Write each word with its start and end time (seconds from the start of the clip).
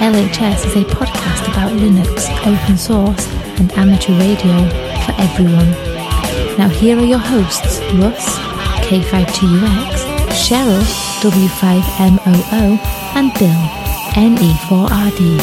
LHS 0.00 0.66
is 0.66 0.76
a 0.76 0.84
podcast 0.84 1.48
about 1.48 1.72
Linux, 1.72 2.28
open 2.46 2.76
source, 2.76 3.26
and 3.58 3.72
amateur 3.72 4.12
radio 4.18 4.68
for 5.04 5.14
everyone. 5.18 5.70
Now, 6.58 6.68
here 6.68 6.98
are 6.98 7.04
your 7.04 7.18
hosts 7.18 7.80
Russ, 7.94 8.36
K5TUX, 8.86 10.04
Cheryl, 10.34 10.82
W5MOO, 11.22 12.78
and 13.16 13.32
Bill, 13.38 13.62
NE4RD. 14.14 15.38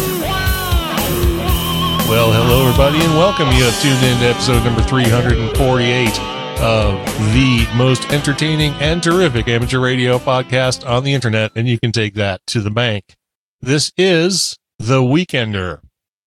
Well, 2.07 2.31
hello, 2.31 2.67
everybody, 2.67 2.99
and 3.03 3.13
welcome. 3.17 3.47
You 3.47 3.63
have 3.63 3.81
tuned 3.81 4.03
in 4.03 4.19
to 4.19 4.25
episode 4.25 4.63
number 4.63 4.81
348 4.83 6.19
of 6.61 6.93
the 7.33 7.67
most 7.75 8.11
entertaining 8.11 8.73
and 8.73 9.01
terrific 9.01 9.47
amateur 9.47 9.79
radio 9.79 10.19
podcast 10.19 10.87
on 10.87 11.03
the 11.03 11.13
internet, 11.13 11.51
and 11.55 11.67
you 11.67 11.79
can 11.79 11.91
take 11.91 12.13
that 12.15 12.41
to 12.47 12.61
the 12.61 12.69
bank. 12.69 13.15
This 13.63 13.91
is 13.95 14.57
The 14.79 15.01
Weekender. 15.01 15.81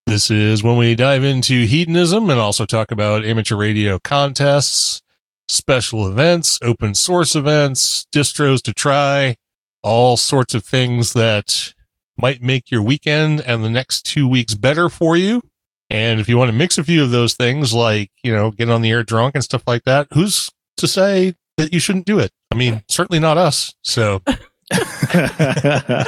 This 0.06 0.30
is 0.30 0.62
when 0.62 0.76
we 0.76 0.94
dive 0.94 1.24
into 1.24 1.64
hedonism 1.64 2.30
and 2.30 2.38
also 2.38 2.64
talk 2.64 2.92
about 2.92 3.24
amateur 3.24 3.56
radio 3.56 3.98
contests, 3.98 5.02
special 5.48 6.06
events, 6.06 6.60
open 6.62 6.94
source 6.94 7.34
events, 7.34 8.06
distros 8.12 8.62
to 8.62 8.72
try, 8.72 9.34
all 9.82 10.16
sorts 10.16 10.54
of 10.54 10.64
things 10.64 11.12
that 11.14 11.74
might 12.16 12.40
make 12.40 12.70
your 12.70 12.82
weekend 12.82 13.40
and 13.40 13.64
the 13.64 13.70
next 13.70 14.02
two 14.02 14.28
weeks 14.28 14.54
better 14.54 14.88
for 14.88 15.16
you. 15.16 15.42
And 15.90 16.20
if 16.20 16.28
you 16.28 16.38
want 16.38 16.52
to 16.52 16.56
mix 16.56 16.78
a 16.78 16.84
few 16.84 17.02
of 17.02 17.10
those 17.10 17.34
things, 17.34 17.74
like, 17.74 18.12
you 18.22 18.32
know, 18.32 18.52
get 18.52 18.70
on 18.70 18.80
the 18.80 18.92
air 18.92 19.02
drunk 19.02 19.34
and 19.34 19.42
stuff 19.42 19.64
like 19.66 19.82
that, 19.82 20.06
who's 20.14 20.50
to 20.76 20.86
say 20.86 21.34
that 21.56 21.72
you 21.72 21.80
shouldn't 21.80 22.06
do 22.06 22.20
it? 22.20 22.30
I 22.52 22.54
mean, 22.54 22.84
certainly 22.88 23.18
not 23.18 23.38
us. 23.38 23.74
So 23.82 24.22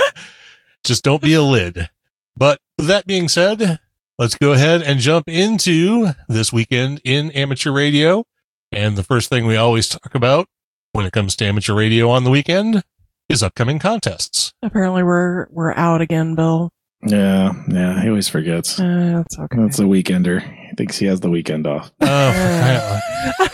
just 0.87 1.05
don't 1.05 1.23
be 1.23 1.35
a 1.35 1.43
lid. 1.43 1.89
But 2.37 2.61
with 2.79 2.87
that 2.89 3.07
being 3.07 3.29
said, 3.29 3.79
let's 4.19 4.35
go 4.35 4.53
ahead 4.53 4.83
and 4.83 5.01
jump 5.01 5.29
into 5.29 6.11
this 6.29 6.53
weekend 6.53 7.01
in 7.05 7.31
amateur 7.33 7.73
radio. 7.73 8.25
And 8.73 8.97
the 8.97 9.03
first 9.03 9.29
thing 9.29 9.47
we 9.47 9.57
always 9.57 9.89
talk 9.89 10.15
about 10.15 10.49
when 10.93 11.07
it 11.07 11.13
comes 11.13 11.37
to 11.37 11.45
amateur 11.47 11.75
radio 11.75 12.11
on 12.11 12.25
the 12.25 12.31
weekend 12.31 12.83
is 13.29 13.43
upcoming 13.43 13.79
contests. 13.79 14.53
Apparently, 14.63 15.03
we're 15.03 15.47
we're 15.51 15.73
out 15.75 16.01
again, 16.01 16.35
Bill. 16.35 16.71
Yeah, 17.07 17.53
yeah, 17.69 18.01
he 18.03 18.09
always 18.09 18.29
forgets. 18.29 18.81
Uh, 18.81 19.15
that's 19.23 19.39
okay. 19.39 19.59
That's 19.59 19.79
a 19.79 19.83
weekender. 19.85 20.41
He 20.69 20.75
thinks 20.77 20.97
he 20.99 21.07
has 21.07 21.21
the 21.21 21.31
weekend 21.31 21.67
off. 21.67 21.91
Oh, 22.01 22.07
I- 22.09 23.49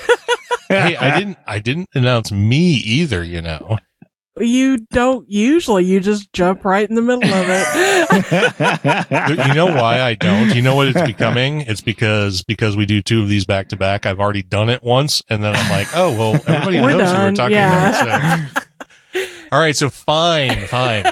hey, 0.68 0.96
I 0.96 1.18
didn't, 1.18 1.38
I 1.46 1.58
didn't 1.58 1.90
announce 1.94 2.32
me 2.32 2.56
either, 2.74 3.22
you 3.22 3.42
know. 3.42 3.78
You 4.38 4.78
don't 4.90 5.28
usually. 5.30 5.84
You 5.84 6.00
just 6.00 6.32
jump 6.32 6.64
right 6.64 6.88
in 6.88 6.94
the 6.94 7.02
middle 7.02 7.24
of 7.24 7.46
it. 7.48 9.48
you 9.48 9.54
know 9.54 9.66
why 9.66 10.00
I 10.00 10.14
don't? 10.14 10.54
You 10.54 10.62
know 10.62 10.74
what 10.74 10.88
it's 10.88 11.02
becoming? 11.02 11.64
It's 11.72 11.80
because 11.80 12.42
because 12.42 12.76
we 12.76 12.86
do 12.86 13.00
two 13.00 13.22
of 13.22 13.28
these 13.28 13.46
back 13.46 13.68
to 13.68 13.76
back. 13.76 14.04
I've 14.04 14.20
already 14.20 14.42
done 14.42 14.68
it 14.68 14.82
once, 14.82 15.22
and 15.28 15.42
then 15.42 15.54
I'm 15.54 15.70
like, 15.70 15.88
oh 15.94 16.10
well, 16.10 16.34
everybody 16.46 16.80
We're 16.80 16.96
knows 16.96 17.10
who 17.10 17.18
we're 17.18 17.32
talking 17.32 17.56
yeah. 17.56 18.48
about. 18.48 18.64
So. 19.14 19.26
All 19.52 19.60
right, 19.60 19.76
so 19.76 19.90
fine, 19.90 20.66
fine. 20.66 21.04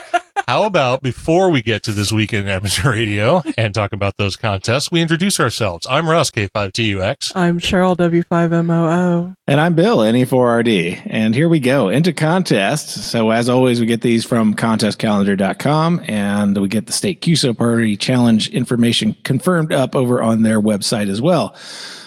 How 0.51 0.65
about 0.65 1.01
before 1.01 1.49
we 1.49 1.63
get 1.63 1.85
to 1.85 1.93
this 1.93 2.11
weekend 2.11 2.49
in 2.49 2.53
amateur 2.53 2.91
radio 2.91 3.41
and 3.57 3.73
talk 3.73 3.93
about 3.93 4.17
those 4.17 4.35
contests, 4.35 4.91
we 4.91 5.01
introduce 5.01 5.39
ourselves. 5.39 5.87
I'm 5.89 6.11
Russ 6.11 6.33
K5TUX. 6.33 7.37
I'm 7.37 7.61
Cheryl 7.61 7.97
W5MOO. 7.97 9.37
And 9.47 9.61
I'm 9.61 9.75
Bill, 9.77 9.99
NE4RD. 9.99 11.03
And 11.07 11.37
here 11.37 11.49
we 11.49 11.61
go 11.61 11.89
into 11.89 12.13
contests. 12.13 13.05
So, 13.05 13.31
as 13.31 13.49
always, 13.49 13.79
we 13.79 13.87
get 13.87 14.01
these 14.01 14.25
from 14.25 14.55
contestcalendar.com 14.57 16.01
and 16.09 16.61
we 16.61 16.67
get 16.67 16.87
the 16.87 16.93
State 16.93 17.21
QSO 17.21 17.57
Party 17.57 17.97
Challenge 17.97 18.49
information 18.49 19.15
confirmed 19.23 19.73
up 19.73 19.95
over 19.95 20.21
on 20.21 20.43
their 20.43 20.61
website 20.61 21.09
as 21.09 21.23
well. 21.23 21.55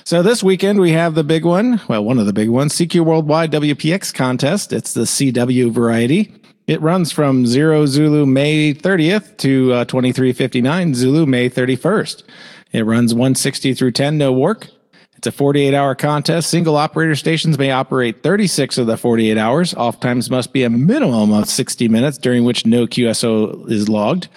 So, 0.04 0.22
this 0.22 0.44
weekend 0.44 0.82
we 0.82 0.92
have 0.92 1.16
the 1.16 1.24
big 1.24 1.46
one. 1.46 1.80
Well, 1.88 2.04
one 2.04 2.20
of 2.20 2.26
the 2.26 2.34
big 2.34 2.50
ones 2.50 2.76
CQ 2.76 3.06
Worldwide 3.06 3.54
WPX 3.54 4.14
contest. 4.14 4.74
It's 4.74 4.94
the 4.94 5.04
CW 5.04 5.72
variety. 5.72 6.43
It 6.66 6.82
runs 6.82 7.12
from 7.12 7.46
0 7.46 7.86
Zulu 7.88 8.26
May 8.26 8.74
30th 8.74 9.38
to 9.38 9.74
uh, 9.74 9.86
2359 9.86 10.96
Zulu 10.96 11.26
May 11.26 11.50
31st. 11.50 12.24
It 12.72 12.86
runs 12.86 13.14
160 13.14 13.74
through 13.74 13.92
10, 13.92 14.18
no 14.18 14.32
work. 14.32 14.70
It's 15.18 15.28
a 15.28 15.32
48 15.32 15.74
hour 15.74 15.94
contest. 15.94 16.50
Single 16.50 16.78
operator 16.78 17.16
stations 17.16 17.58
may 17.58 17.72
operate 17.72 18.24
36 18.24 18.78
of 18.78 18.88
the 18.88 18.98
48 18.98 19.38
hours. 19.38 19.74
Off 19.74 20.00
times 20.00 20.30
must 20.30 20.54
be 20.54 20.64
a 20.64 20.70
minimum 20.70 21.34
of 21.34 21.50
60 21.50 21.88
minutes, 21.90 22.18
during 22.18 22.46
which 22.46 22.66
no 22.66 22.88
QSO 22.88 23.70
is 23.70 23.90
logged. 23.90 24.28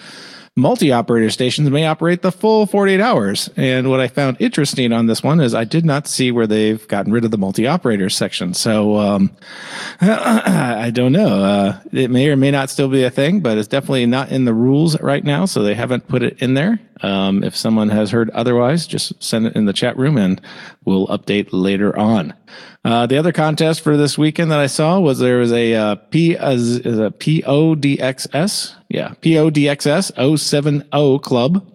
Multi 0.57 0.91
operator 0.91 1.29
stations 1.29 1.69
may 1.69 1.85
operate 1.85 2.23
the 2.23 2.31
full 2.31 2.65
48 2.65 2.99
hours. 2.99 3.47
And 3.55 3.91
what 3.91 3.99
I 3.99 4.07
found 4.07 4.37
interesting 4.39 4.91
on 4.91 5.05
this 5.05 5.21
one 5.21 5.39
is 5.39 5.53
I 5.53 5.65
did 5.65 5.85
not 5.85 6.07
see 6.07 6.31
where 6.31 6.47
they've 6.47 6.85
gotten 6.87 7.11
rid 7.11 7.23
of 7.23 7.29
the 7.29 7.37
multi 7.37 7.67
operator 7.67 8.09
section. 8.09 8.55
So 8.55 8.97
um, 8.97 9.37
I 10.01 10.89
don't 10.91 11.11
know. 11.11 11.43
Uh, 11.43 11.79
it 11.91 12.09
may 12.09 12.27
or 12.29 12.35
may 12.35 12.49
not 12.49 12.71
still 12.71 12.89
be 12.89 13.03
a 13.03 13.11
thing, 13.11 13.41
but 13.41 13.59
it's 13.59 13.67
definitely 13.67 14.07
not 14.07 14.31
in 14.31 14.45
the 14.45 14.53
rules 14.53 14.99
right 14.99 15.23
now. 15.23 15.45
So 15.45 15.61
they 15.61 15.75
haven't 15.75 16.07
put 16.07 16.23
it 16.23 16.41
in 16.41 16.55
there. 16.55 16.79
Um, 17.01 17.43
if 17.43 17.55
someone 17.55 17.89
has 17.89 18.11
heard 18.11 18.29
otherwise, 18.31 18.87
just 18.87 19.21
send 19.23 19.47
it 19.47 19.55
in 19.55 19.65
the 19.65 19.73
chat 19.73 19.97
room 19.97 20.17
and 20.17 20.41
we'll 20.85 21.07
update 21.07 21.49
later 21.51 21.97
on. 21.97 22.33
Uh, 22.83 23.05
the 23.05 23.17
other 23.17 23.31
contest 23.31 23.81
for 23.81 23.97
this 23.97 24.17
weekend 24.17 24.51
that 24.51 24.59
I 24.59 24.67
saw 24.67 24.99
was 24.99 25.19
there 25.19 25.39
was 25.39 25.51
a 25.51 25.73
uh, 25.75 25.95
P 25.95 26.35
a, 26.35 26.53
a 26.53 27.11
PODXS, 27.11 28.75
yeah, 28.89 29.13
PODXS 29.21 30.39
070 30.39 31.19
Club 31.19 31.65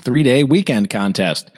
three 0.00 0.22
day 0.22 0.44
weekend 0.44 0.90
contest. 0.90 1.50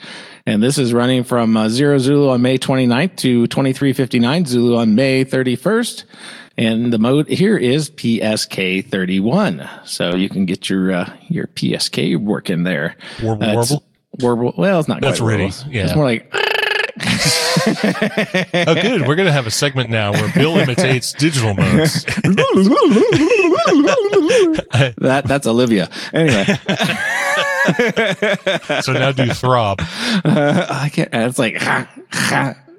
And 0.46 0.62
this 0.62 0.78
is 0.78 0.92
running 0.92 1.24
from 1.24 1.56
uh, 1.56 1.68
0 1.68 1.98
Zulu 1.98 2.30
on 2.30 2.42
May 2.42 2.58
29th 2.58 3.16
to 3.16 3.46
2359 3.46 4.46
Zulu 4.46 4.76
on 4.76 4.94
May 4.94 5.24
31st. 5.24 6.04
And 6.58 6.92
the 6.92 6.98
mode 6.98 7.28
here 7.28 7.56
is 7.56 7.90
PSK 7.90 8.86
31. 8.90 9.68
So 9.84 10.14
you 10.14 10.28
can 10.28 10.46
get 10.46 10.68
your 10.68 10.92
uh, 10.92 11.12
your 11.28 11.46
PSK 11.48 12.20
working 12.20 12.64
there. 12.64 12.96
Warble, 13.22 13.44
Uh, 13.44 13.54
warble. 13.54 13.84
Warble. 14.20 14.54
Well, 14.58 14.80
it's 14.80 14.88
not 14.88 15.00
That's 15.00 15.20
ready. 15.20 15.50
Yeah. 15.68 15.84
It's 15.84 15.94
more 15.94 16.04
like. 16.04 16.32
Oh, 17.02 18.74
good. 18.74 19.06
We're 19.06 19.14
going 19.16 19.26
to 19.26 19.32
have 19.32 19.46
a 19.46 19.50
segment 19.50 19.88
now 19.90 20.12
where 20.12 20.30
Bill 20.34 20.56
imitates 20.58 21.12
digital 21.14 21.54
modes. 21.54 22.04
that 24.98 25.22
that's 25.26 25.46
Olivia. 25.46 25.88
Anyway, 26.12 26.44
So 28.82 28.92
now 28.92 29.12
do 29.12 29.32
throb. 29.32 29.80
uh, 30.24 30.66
I 30.70 30.88
can't. 30.90 31.08
It's 31.12 31.38
like 31.38 31.62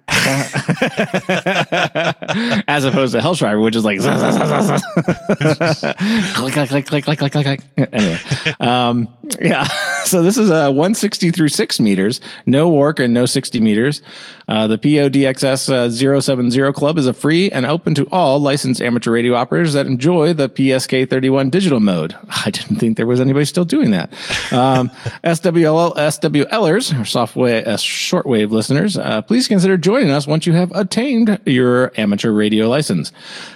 as 2.67 2.83
opposed 2.85 3.13
to 3.13 3.19
Hellschreiber, 3.19 3.63
which 3.63 3.75
is 3.75 3.85
like 3.85 3.99
click, 6.33 6.53
click, 6.53 6.85
click, 6.85 7.05
click, 7.05 7.17
click, 7.17 7.31
click, 7.31 7.45
click. 7.45 7.61
Anyway, 7.93 8.19
um, 8.59 9.07
yeah. 9.39 9.67
So 10.11 10.21
this 10.23 10.37
is 10.37 10.49
a 10.49 10.69
160 10.71 11.31
through 11.31 11.49
six 11.49 11.79
meters, 11.79 12.19
no 12.45 12.69
work 12.69 12.99
and 12.99 13.13
no 13.13 13.25
60 13.25 13.61
meters. 13.61 14.01
Uh, 14.47 14.67
the 14.67 14.77
PODXS 14.77 15.69
uh, 15.69 16.19
070 16.21 16.73
Club 16.73 16.97
is 16.97 17.07
a 17.07 17.13
free 17.13 17.49
and 17.49 17.65
open 17.65 17.95
to 17.95 18.05
all 18.11 18.39
licensed 18.39 18.81
amateur 18.81 19.11
radio 19.11 19.33
operators 19.35 19.71
that 19.73 19.85
enjoy 19.85 20.33
the 20.33 20.49
PSK 20.49 21.09
31 21.09 21.49
digital 21.49 21.79
mode. 21.79 22.17
I 22.45 22.49
didn't 22.49 22.77
think 22.77 22.97
there 22.97 23.07
was 23.07 23.21
anybody 23.21 23.45
still 23.45 23.63
doing 23.63 23.91
that. 23.91 24.11
Um, 24.51 24.89
SWL, 25.23 25.95
SWLers, 25.95 26.99
or 26.99 27.05
software, 27.05 27.65
uh, 27.65 27.77
shortwave 27.77 28.51
listeners, 28.51 28.97
uh, 28.97 29.21
please 29.21 29.47
consider 29.47 29.77
joining 29.77 30.09
us 30.09 30.27
once 30.27 30.45
you 30.45 30.53
have 30.53 30.71
attained 30.73 31.39
your 31.45 31.93
amateur 31.97 32.31
radio 32.31 32.67
license. 32.67 33.13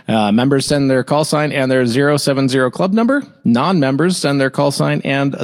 Uh, 0.08 0.32
members 0.32 0.66
send 0.66 0.90
their 0.90 1.04
call 1.04 1.26
sign 1.26 1.52
and 1.52 1.70
their 1.70 1.86
070 1.86 2.70
club 2.72 2.94
number. 2.94 3.24
Non-members 3.44 4.16
send 4.16 4.40
their 4.40 4.50
call 4.50 4.72
sign 4.72 5.02
and 5.04 5.36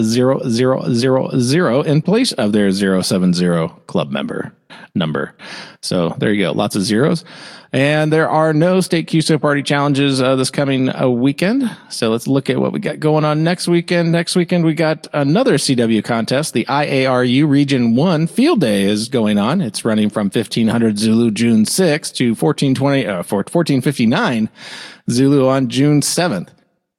0000 0.93 1.85
in 1.85 2.01
place 2.01 2.31
of 2.33 2.51
their 2.51 2.71
070 2.71 3.69
club 3.87 4.11
member. 4.11 4.53
number. 4.95 5.35
So 5.81 6.15
there 6.17 6.31
you 6.31 6.43
go. 6.43 6.51
Lots 6.51 6.75
of 6.75 6.83
zeros. 6.83 7.23
And 7.73 8.11
there 8.11 8.29
are 8.29 8.53
no 8.53 8.81
state 8.81 9.07
QSO 9.07 9.39
party 9.39 9.63
challenges 9.63 10.21
uh, 10.21 10.35
this 10.35 10.51
coming 10.51 10.93
uh, 10.93 11.07
weekend. 11.07 11.71
So 11.89 12.09
let's 12.09 12.27
look 12.27 12.49
at 12.49 12.59
what 12.59 12.73
we 12.73 12.79
got 12.79 12.99
going 12.99 13.23
on 13.23 13.45
next 13.45 13.69
weekend. 13.69 14.11
Next 14.11 14.35
weekend, 14.35 14.65
we 14.65 14.73
got 14.73 15.07
another 15.13 15.53
CW 15.53 16.03
contest. 16.03 16.53
The 16.53 16.65
IARU 16.65 17.47
Region 17.47 17.95
1 17.95 18.27
Field 18.27 18.59
Day 18.59 18.83
is 18.83 19.07
going 19.07 19.37
on. 19.37 19.61
It's 19.61 19.85
running 19.85 20.09
from 20.09 20.25
1500 20.25 20.99
Zulu 20.99 21.31
June 21.31 21.63
6th 21.63 22.13
to 22.15 22.31
1420, 22.31 23.05
uh, 23.07 23.15
1459 23.17 24.49
Zulu 25.09 25.47
on 25.47 25.69
June 25.69 26.01
7th. 26.01 26.49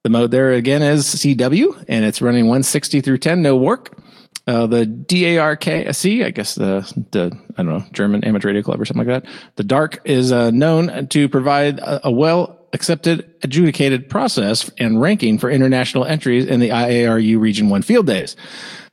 The 0.03 0.09
mode 0.09 0.31
there 0.31 0.51
again 0.51 0.81
is 0.81 1.05
CW, 1.05 1.85
and 1.87 2.03
it's 2.03 2.21
running 2.21 2.45
160 2.45 2.99
through 2.99 3.19
10, 3.19 3.41
no 3.41 3.55
work. 3.55 3.97
Uh, 4.45 4.67
the 4.67 4.85
DARC, 4.85 6.25
I 6.25 6.29
guess 6.31 6.55
the 6.55 6.81
the 7.11 7.31
I 7.57 7.63
don't 7.63 7.71
know 7.71 7.85
German 7.93 8.25
Amateur 8.25 8.49
Radio 8.49 8.61
Club 8.61 8.81
or 8.81 8.83
something 8.83 9.07
like 9.07 9.23
that. 9.23 9.31
The 9.55 9.63
DARC 9.63 9.99
is 10.03 10.33
uh, 10.33 10.51
known 10.51 11.07
to 11.07 11.29
provide 11.29 11.79
a, 11.79 12.07
a 12.07 12.11
well 12.11 12.59
accepted 12.73 13.33
adjudicated 13.43 14.09
process 14.09 14.69
and 14.77 14.99
ranking 14.99 15.37
for 15.37 15.49
international 15.49 16.03
entries 16.03 16.45
in 16.45 16.59
the 16.59 16.69
IARU 16.69 17.39
Region 17.39 17.69
One 17.69 17.83
Field 17.83 18.05
Days. 18.05 18.35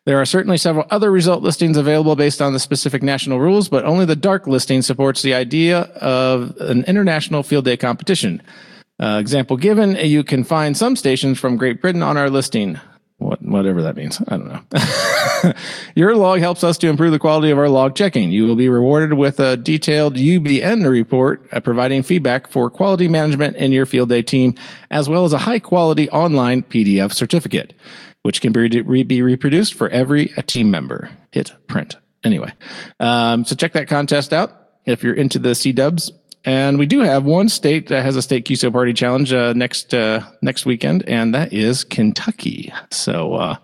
There 0.06 0.20
are 0.20 0.24
certainly 0.24 0.56
several 0.56 0.86
other 0.90 1.10
result 1.10 1.42
listings 1.42 1.76
available 1.76 2.14
based 2.14 2.40
on 2.40 2.52
the 2.52 2.60
specific 2.60 3.02
national 3.02 3.40
rules, 3.40 3.68
but 3.68 3.84
only 3.84 4.04
the 4.04 4.16
DARC 4.16 4.46
listing 4.46 4.82
supports 4.82 5.22
the 5.22 5.34
idea 5.34 5.80
of 5.80 6.56
an 6.60 6.84
international 6.84 7.42
field 7.42 7.64
day 7.64 7.76
competition. 7.76 8.40
Uh, 9.00 9.18
example 9.18 9.56
given, 9.56 9.96
you 9.96 10.22
can 10.22 10.44
find 10.44 10.76
some 10.76 10.94
stations 10.94 11.38
from 11.38 11.56
Great 11.56 11.80
Britain 11.80 12.02
on 12.02 12.16
our 12.16 12.28
listing. 12.28 12.78
What, 13.16 13.42
whatever 13.42 13.82
that 13.82 13.96
means. 13.96 14.20
I 14.28 14.36
don't 14.38 14.48
know. 14.48 15.52
Your 15.94 16.16
log 16.16 16.40
helps 16.40 16.64
us 16.64 16.78
to 16.78 16.88
improve 16.88 17.12
the 17.12 17.18
quality 17.18 17.50
of 17.50 17.58
our 17.58 17.68
log 17.68 17.94
checking. 17.94 18.30
You 18.30 18.46
will 18.46 18.56
be 18.56 18.70
rewarded 18.70 19.12
with 19.12 19.40
a 19.40 19.58
detailed 19.58 20.16
UBN 20.16 20.88
report 20.88 21.46
uh, 21.52 21.60
providing 21.60 22.02
feedback 22.02 22.48
for 22.48 22.70
quality 22.70 23.08
management 23.08 23.56
in 23.56 23.72
your 23.72 23.84
field 23.84 24.08
day 24.08 24.22
team, 24.22 24.54
as 24.90 25.06
well 25.08 25.26
as 25.26 25.34
a 25.34 25.38
high 25.38 25.58
quality 25.58 26.08
online 26.10 26.62
PDF 26.62 27.12
certificate, 27.12 27.74
which 28.22 28.40
can 28.40 28.52
be, 28.52 28.82
re- 28.82 29.02
be 29.02 29.20
reproduced 29.20 29.74
for 29.74 29.90
every 29.90 30.32
uh, 30.38 30.42
team 30.46 30.70
member. 30.70 31.10
Hit 31.30 31.52
print. 31.66 31.96
Anyway, 32.24 32.52
um, 33.00 33.44
so 33.44 33.54
check 33.54 33.72
that 33.72 33.88
contest 33.88 34.32
out. 34.32 34.52
If 34.86 35.02
you're 35.02 35.14
into 35.14 35.38
the 35.38 35.54
C 35.54 35.72
dubs, 35.72 36.10
and 36.44 36.78
we 36.78 36.86
do 36.86 37.00
have 37.00 37.24
one 37.24 37.48
state 37.48 37.88
that 37.88 38.02
has 38.02 38.16
a 38.16 38.22
state 38.22 38.46
QSO 38.46 38.72
party 38.72 38.92
challenge 38.92 39.32
uh, 39.32 39.52
next 39.52 39.92
uh, 39.92 40.24
next 40.42 40.64
weekend, 40.64 41.02
and 41.08 41.34
that 41.34 41.52
is 41.52 41.84
Kentucky. 41.84 42.72
So 42.90 43.34
uh, 43.34 43.56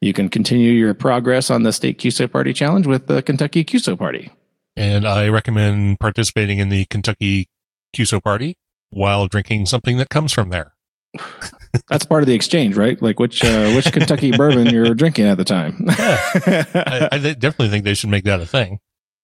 you 0.00 0.12
can 0.12 0.28
continue 0.28 0.72
your 0.72 0.94
progress 0.94 1.50
on 1.50 1.64
the 1.64 1.72
state 1.72 1.98
QSO 1.98 2.30
party 2.30 2.52
challenge 2.52 2.86
with 2.86 3.06
the 3.06 3.22
Kentucky 3.22 3.64
QSO 3.64 3.98
party. 3.98 4.30
And 4.76 5.06
I 5.06 5.28
recommend 5.28 6.00
participating 6.00 6.58
in 6.58 6.68
the 6.68 6.84
Kentucky 6.86 7.48
QSO 7.94 8.22
party 8.22 8.56
while 8.90 9.26
drinking 9.26 9.66
something 9.66 9.96
that 9.98 10.08
comes 10.08 10.32
from 10.32 10.50
there. 10.50 10.74
That's 11.88 12.06
part 12.06 12.22
of 12.22 12.26
the 12.26 12.34
exchange, 12.34 12.76
right? 12.76 13.00
Like 13.02 13.18
which 13.18 13.44
uh, 13.44 13.72
which 13.72 13.92
Kentucky 13.92 14.30
bourbon 14.30 14.66
you're 14.68 14.94
drinking 14.94 15.26
at 15.26 15.38
the 15.38 15.44
time. 15.44 15.86
I, 15.88 17.08
I 17.10 17.18
definitely 17.18 17.70
think 17.70 17.84
they 17.84 17.94
should 17.94 18.10
make 18.10 18.24
that 18.24 18.40
a 18.40 18.46
thing. 18.46 18.78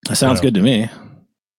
That 0.08 0.16
sounds 0.16 0.40
good 0.40 0.54
to 0.54 0.62
me. 0.62 0.88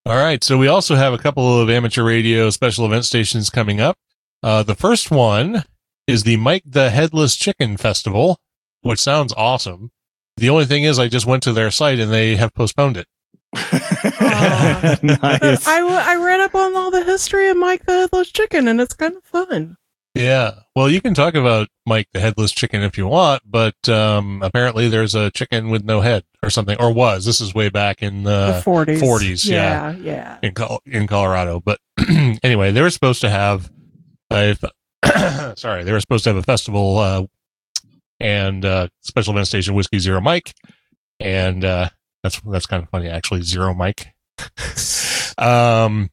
All 0.06 0.16
right. 0.16 0.42
So 0.42 0.58
we 0.58 0.66
also 0.68 0.94
have 0.96 1.12
a 1.12 1.18
couple 1.18 1.60
of 1.60 1.68
amateur 1.70 2.02
radio 2.04 2.50
special 2.50 2.86
event 2.86 3.04
stations 3.04 3.50
coming 3.50 3.80
up. 3.80 3.96
Uh, 4.42 4.62
the 4.62 4.74
first 4.74 5.10
one 5.10 5.64
is 6.06 6.22
the 6.24 6.36
Mike 6.38 6.62
the 6.66 6.90
Headless 6.90 7.36
Chicken 7.36 7.76
Festival, 7.76 8.38
which 8.82 8.98
sounds 8.98 9.34
awesome. 9.36 9.90
The 10.36 10.48
only 10.48 10.64
thing 10.64 10.84
is, 10.84 10.98
I 10.98 11.08
just 11.08 11.26
went 11.26 11.42
to 11.42 11.52
their 11.52 11.70
site 11.70 11.98
and 11.98 12.10
they 12.10 12.36
have 12.36 12.54
postponed 12.54 12.96
it. 12.96 13.06
Uh, 13.54 14.96
nice. 15.02 15.66
I, 15.66 15.78
w- 15.80 15.94
I 15.96 16.16
read 16.16 16.40
up 16.40 16.54
on 16.54 16.74
all 16.76 16.90
the 16.90 17.04
history 17.04 17.50
of 17.50 17.56
Mike 17.58 17.84
the 17.84 17.92
Headless 17.92 18.30
Chicken, 18.32 18.68
and 18.68 18.80
it's 18.80 18.94
kind 18.94 19.16
of 19.16 19.24
fun. 19.24 19.76
Yeah. 20.14 20.52
Well, 20.74 20.88
you 20.88 21.00
can 21.00 21.14
talk 21.14 21.34
about 21.34 21.68
Mike 21.86 22.08
the 22.12 22.20
Headless 22.20 22.50
Chicken 22.52 22.82
if 22.82 22.98
you 22.98 23.06
want, 23.06 23.42
but 23.46 23.88
um, 23.88 24.42
apparently 24.42 24.88
there's 24.88 25.14
a 25.14 25.30
chicken 25.30 25.70
with 25.70 25.84
no 25.84 26.00
head 26.00 26.24
or 26.42 26.50
something, 26.50 26.76
or 26.80 26.92
was. 26.92 27.24
This 27.24 27.40
is 27.40 27.54
way 27.54 27.68
back 27.68 28.02
in 28.02 28.24
The 28.24 28.60
the 28.64 28.70
40s. 28.70 28.98
40s, 29.00 29.48
yeah. 29.48 29.92
Yeah, 29.92 29.96
yeah. 30.02 30.38
in 30.42 30.52
Col- 30.54 30.82
in 30.84 31.06
Colorado. 31.06 31.60
But 31.64 31.78
anyway, 32.42 32.72
they 32.72 32.82
were 32.82 32.90
supposed 32.90 33.20
to 33.20 33.30
have 33.30 33.70
a 34.32 34.56
f- 35.04 35.56
sorry, 35.58 35.84
they 35.84 35.92
were 35.92 36.00
supposed 36.00 36.24
to 36.24 36.30
have 36.30 36.36
a 36.36 36.42
festival 36.42 36.98
uh, 36.98 37.24
and 38.18 38.64
uh, 38.64 38.88
special 39.02 39.32
event 39.32 39.46
station 39.46 39.74
Whiskey 39.74 39.98
Zero 40.00 40.20
Mike, 40.20 40.52
and 41.20 41.64
uh, 41.64 41.88
that's 42.24 42.40
that's 42.40 42.66
kind 42.66 42.82
of 42.82 42.88
funny 42.90 43.08
actually. 43.08 43.42
Zero 43.42 43.74
Mike. 43.74 44.08
um, 45.38 46.10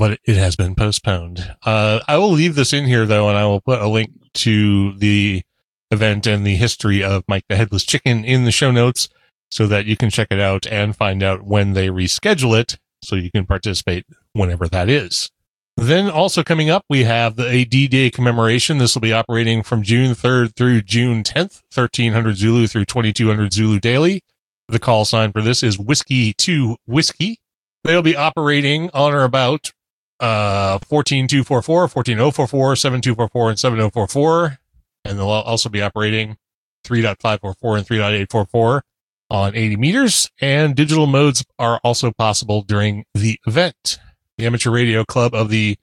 but 0.00 0.18
it 0.24 0.36
has 0.36 0.56
been 0.56 0.74
postponed. 0.74 1.54
Uh, 1.62 2.00
I 2.08 2.16
will 2.16 2.30
leave 2.30 2.54
this 2.54 2.72
in 2.72 2.86
here 2.86 3.04
though, 3.04 3.28
and 3.28 3.36
I 3.36 3.44
will 3.44 3.60
put 3.60 3.82
a 3.82 3.86
link 3.86 4.10
to 4.32 4.94
the 4.96 5.42
event 5.90 6.26
and 6.26 6.46
the 6.46 6.56
history 6.56 7.04
of 7.04 7.22
Mike 7.28 7.44
the 7.50 7.56
Headless 7.56 7.84
Chicken 7.84 8.24
in 8.24 8.46
the 8.46 8.50
show 8.50 8.70
notes 8.70 9.10
so 9.50 9.66
that 9.66 9.84
you 9.84 9.98
can 9.98 10.08
check 10.08 10.28
it 10.30 10.40
out 10.40 10.66
and 10.66 10.96
find 10.96 11.22
out 11.22 11.42
when 11.42 11.74
they 11.74 11.88
reschedule 11.88 12.58
it 12.58 12.78
so 13.02 13.14
you 13.14 13.30
can 13.30 13.44
participate 13.44 14.06
whenever 14.32 14.66
that 14.68 14.88
is. 14.88 15.30
Then 15.76 16.08
also 16.08 16.42
coming 16.42 16.70
up, 16.70 16.86
we 16.88 17.04
have 17.04 17.36
the 17.36 17.60
AD 17.60 17.90
Day 17.90 18.08
commemoration. 18.08 18.78
This 18.78 18.94
will 18.94 19.02
be 19.02 19.12
operating 19.12 19.62
from 19.62 19.82
June 19.82 20.14
3rd 20.14 20.56
through 20.56 20.80
June 20.80 21.22
10th, 21.22 21.60
1300 21.74 22.38
Zulu 22.38 22.66
through 22.68 22.86
2200 22.86 23.52
Zulu 23.52 23.78
daily. 23.78 24.22
The 24.66 24.78
call 24.78 25.04
sign 25.04 25.30
for 25.30 25.42
this 25.42 25.62
is 25.62 25.78
Whiskey 25.78 26.32
to 26.38 26.76
Whiskey. 26.86 27.38
They'll 27.84 28.00
be 28.00 28.16
operating 28.16 28.88
on 28.94 29.12
or 29.12 29.24
about 29.24 29.72
uh 30.20 30.78
14244, 30.78 31.88
14044, 31.88 32.76
7244, 32.76 33.50
and 33.50 33.58
7044. 33.58 34.58
And 35.04 35.18
they'll 35.18 35.28
also 35.28 35.68
be 35.68 35.82
operating 35.82 36.36
3.544 36.84 37.78
and 37.78 37.86
3.844 37.86 38.82
on 39.30 39.54
80 39.54 39.76
meters, 39.76 40.28
and 40.40 40.74
digital 40.74 41.06
modes 41.06 41.44
are 41.58 41.80
also 41.84 42.10
possible 42.10 42.62
during 42.62 43.04
the 43.14 43.38
event. 43.46 43.98
The 44.36 44.46
Amateur 44.46 44.70
Radio 44.70 45.04
Club 45.04 45.34
of 45.34 45.50
the 45.50 45.76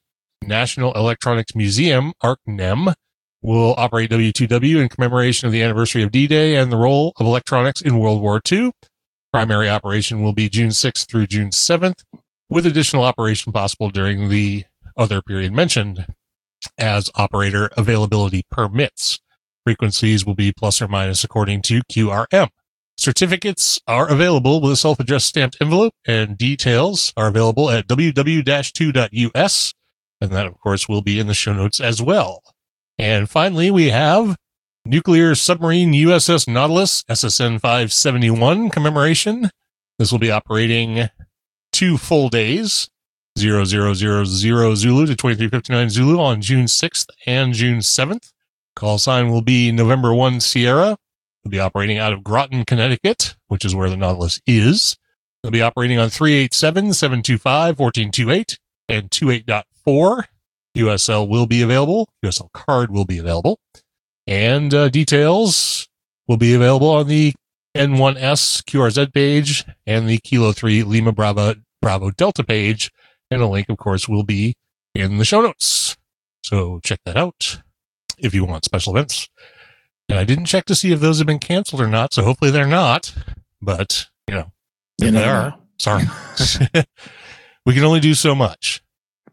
National 0.43 0.93
Electronics 0.93 1.55
Museum, 1.55 2.13
ARCNEM, 2.21 2.93
will 3.41 3.73
operate 3.77 4.09
W2W 4.11 4.81
in 4.81 4.89
commemoration 4.89 5.45
of 5.45 5.53
the 5.53 5.63
anniversary 5.63 6.03
of 6.03 6.11
D-Day 6.11 6.55
and 6.55 6.71
the 6.71 6.77
role 6.77 7.13
of 7.17 7.25
electronics 7.25 7.81
in 7.81 7.99
World 7.99 8.21
War 8.21 8.41
II. 8.51 8.71
Primary 9.31 9.69
operation 9.69 10.21
will 10.21 10.33
be 10.33 10.49
June 10.49 10.69
6th 10.69 11.07
through 11.07 11.27
June 11.27 11.51
7th, 11.51 12.03
with 12.49 12.65
additional 12.65 13.03
operation 13.03 13.51
possible 13.51 13.89
during 13.89 14.29
the 14.29 14.65
other 14.95 15.21
period 15.21 15.53
mentioned 15.53 16.05
as 16.77 17.09
operator 17.15 17.69
availability 17.77 18.43
permits. 18.49 19.19
Frequencies 19.63 20.25
will 20.25 20.35
be 20.35 20.51
plus 20.51 20.81
or 20.81 20.87
minus 20.87 21.23
according 21.23 21.61
to 21.63 21.81
QRM. 21.91 22.49
Certificates 22.97 23.79
are 23.85 24.09
available 24.09 24.59
with 24.59 24.71
a 24.71 24.75
self-addressed 24.75 25.27
stamped 25.27 25.57
envelope 25.61 25.93
and 26.05 26.37
details 26.37 27.13
are 27.15 27.27
available 27.27 27.69
at 27.69 27.87
www-2.us. 27.87 29.73
And 30.19 30.31
that, 30.31 30.47
of 30.47 30.59
course, 30.59 30.89
will 30.89 31.03
be 31.03 31.19
in 31.19 31.27
the 31.27 31.35
show 31.35 31.53
notes 31.53 31.79
as 31.79 32.01
well. 32.01 32.41
And 32.97 33.29
finally, 33.29 33.69
we 33.69 33.89
have 33.89 34.35
nuclear 34.83 35.35
submarine 35.35 35.93
USS 35.93 36.47
Nautilus 36.47 37.03
SSN 37.03 37.61
571 37.61 38.71
commemoration. 38.71 39.51
This 39.99 40.11
will 40.11 40.17
be 40.17 40.31
operating 40.31 41.09
two 41.71 41.97
full 41.97 42.29
days, 42.29 42.89
0000 43.37 43.65
Zulu 44.25 45.05
to 45.05 45.15
2359 45.15 45.89
Zulu 45.89 46.19
on 46.19 46.41
June 46.41 46.65
6th 46.65 47.07
and 47.25 47.53
June 47.53 47.79
7th. 47.79 48.31
Call 48.75 48.97
sign 48.97 49.29
will 49.29 49.41
be 49.41 49.71
November 49.71 50.13
1 50.13 50.39
Sierra. 50.39 50.97
Will 51.43 51.51
be 51.51 51.59
operating 51.59 51.97
out 51.97 52.13
of 52.13 52.23
Groton, 52.23 52.65
Connecticut, 52.65 53.35
which 53.47 53.63
is 53.63 53.75
where 53.75 53.89
the 53.89 53.97
Nautilus 53.97 54.41
is. 54.45 54.97
They'll 55.41 55.51
be 55.51 55.61
operating 55.61 55.99
on 55.99 56.09
387, 56.09 56.93
725, 56.93 57.79
1428, 57.79 58.59
and 58.89 59.09
28.4. 59.09 60.23
QSL 60.75 61.27
will 61.27 61.47
be 61.47 61.61
available. 61.61 62.09
QSL 62.23 62.51
card 62.51 62.91
will 62.91 63.05
be 63.05 63.17
available. 63.17 63.59
And 64.27 64.73
uh, 64.73 64.89
details 64.89 65.87
will 66.27 66.37
be 66.37 66.53
available 66.53 66.89
on 66.89 67.07
the 67.07 67.33
N1S 67.77 68.63
QRZ 68.63 69.13
page 69.13 69.65
and 69.85 70.09
the 70.09 70.17
Kilo 70.17 70.51
3 70.51 70.83
Lima 70.83 71.11
Bravo, 71.11 71.55
Bravo 71.81 72.11
Delta 72.11 72.43
page. 72.43 72.91
And 73.29 73.41
a 73.41 73.47
link, 73.47 73.69
of 73.69 73.77
course, 73.77 74.07
will 74.07 74.23
be 74.23 74.55
in 74.95 75.17
the 75.17 75.25
show 75.25 75.41
notes. 75.41 75.97
So 76.43 76.79
check 76.83 76.99
that 77.05 77.17
out 77.17 77.61
if 78.17 78.33
you 78.33 78.45
want 78.45 78.65
special 78.65 78.95
events. 78.95 79.27
And 80.09 80.17
I 80.17 80.23
didn't 80.23 80.45
check 80.45 80.65
to 80.65 80.75
see 80.75 80.91
if 80.93 81.01
those 81.01 81.17
have 81.17 81.27
been 81.27 81.39
canceled 81.39 81.81
or 81.81 81.87
not. 81.87 82.13
So 82.13 82.23
hopefully 82.23 82.51
they're 82.51 82.65
not. 82.65 83.13
But, 83.61 84.07
you 84.27 84.35
know, 84.35 84.51
You 84.99 85.07
if 85.07 85.13
they 85.13 85.19
never 85.19 85.31
are, 85.31 85.59
sorry. 85.77 86.03
we 87.65 87.73
can 87.73 87.83
only 87.83 87.99
do 87.99 88.13
so 88.13 88.33
much. 88.33 88.81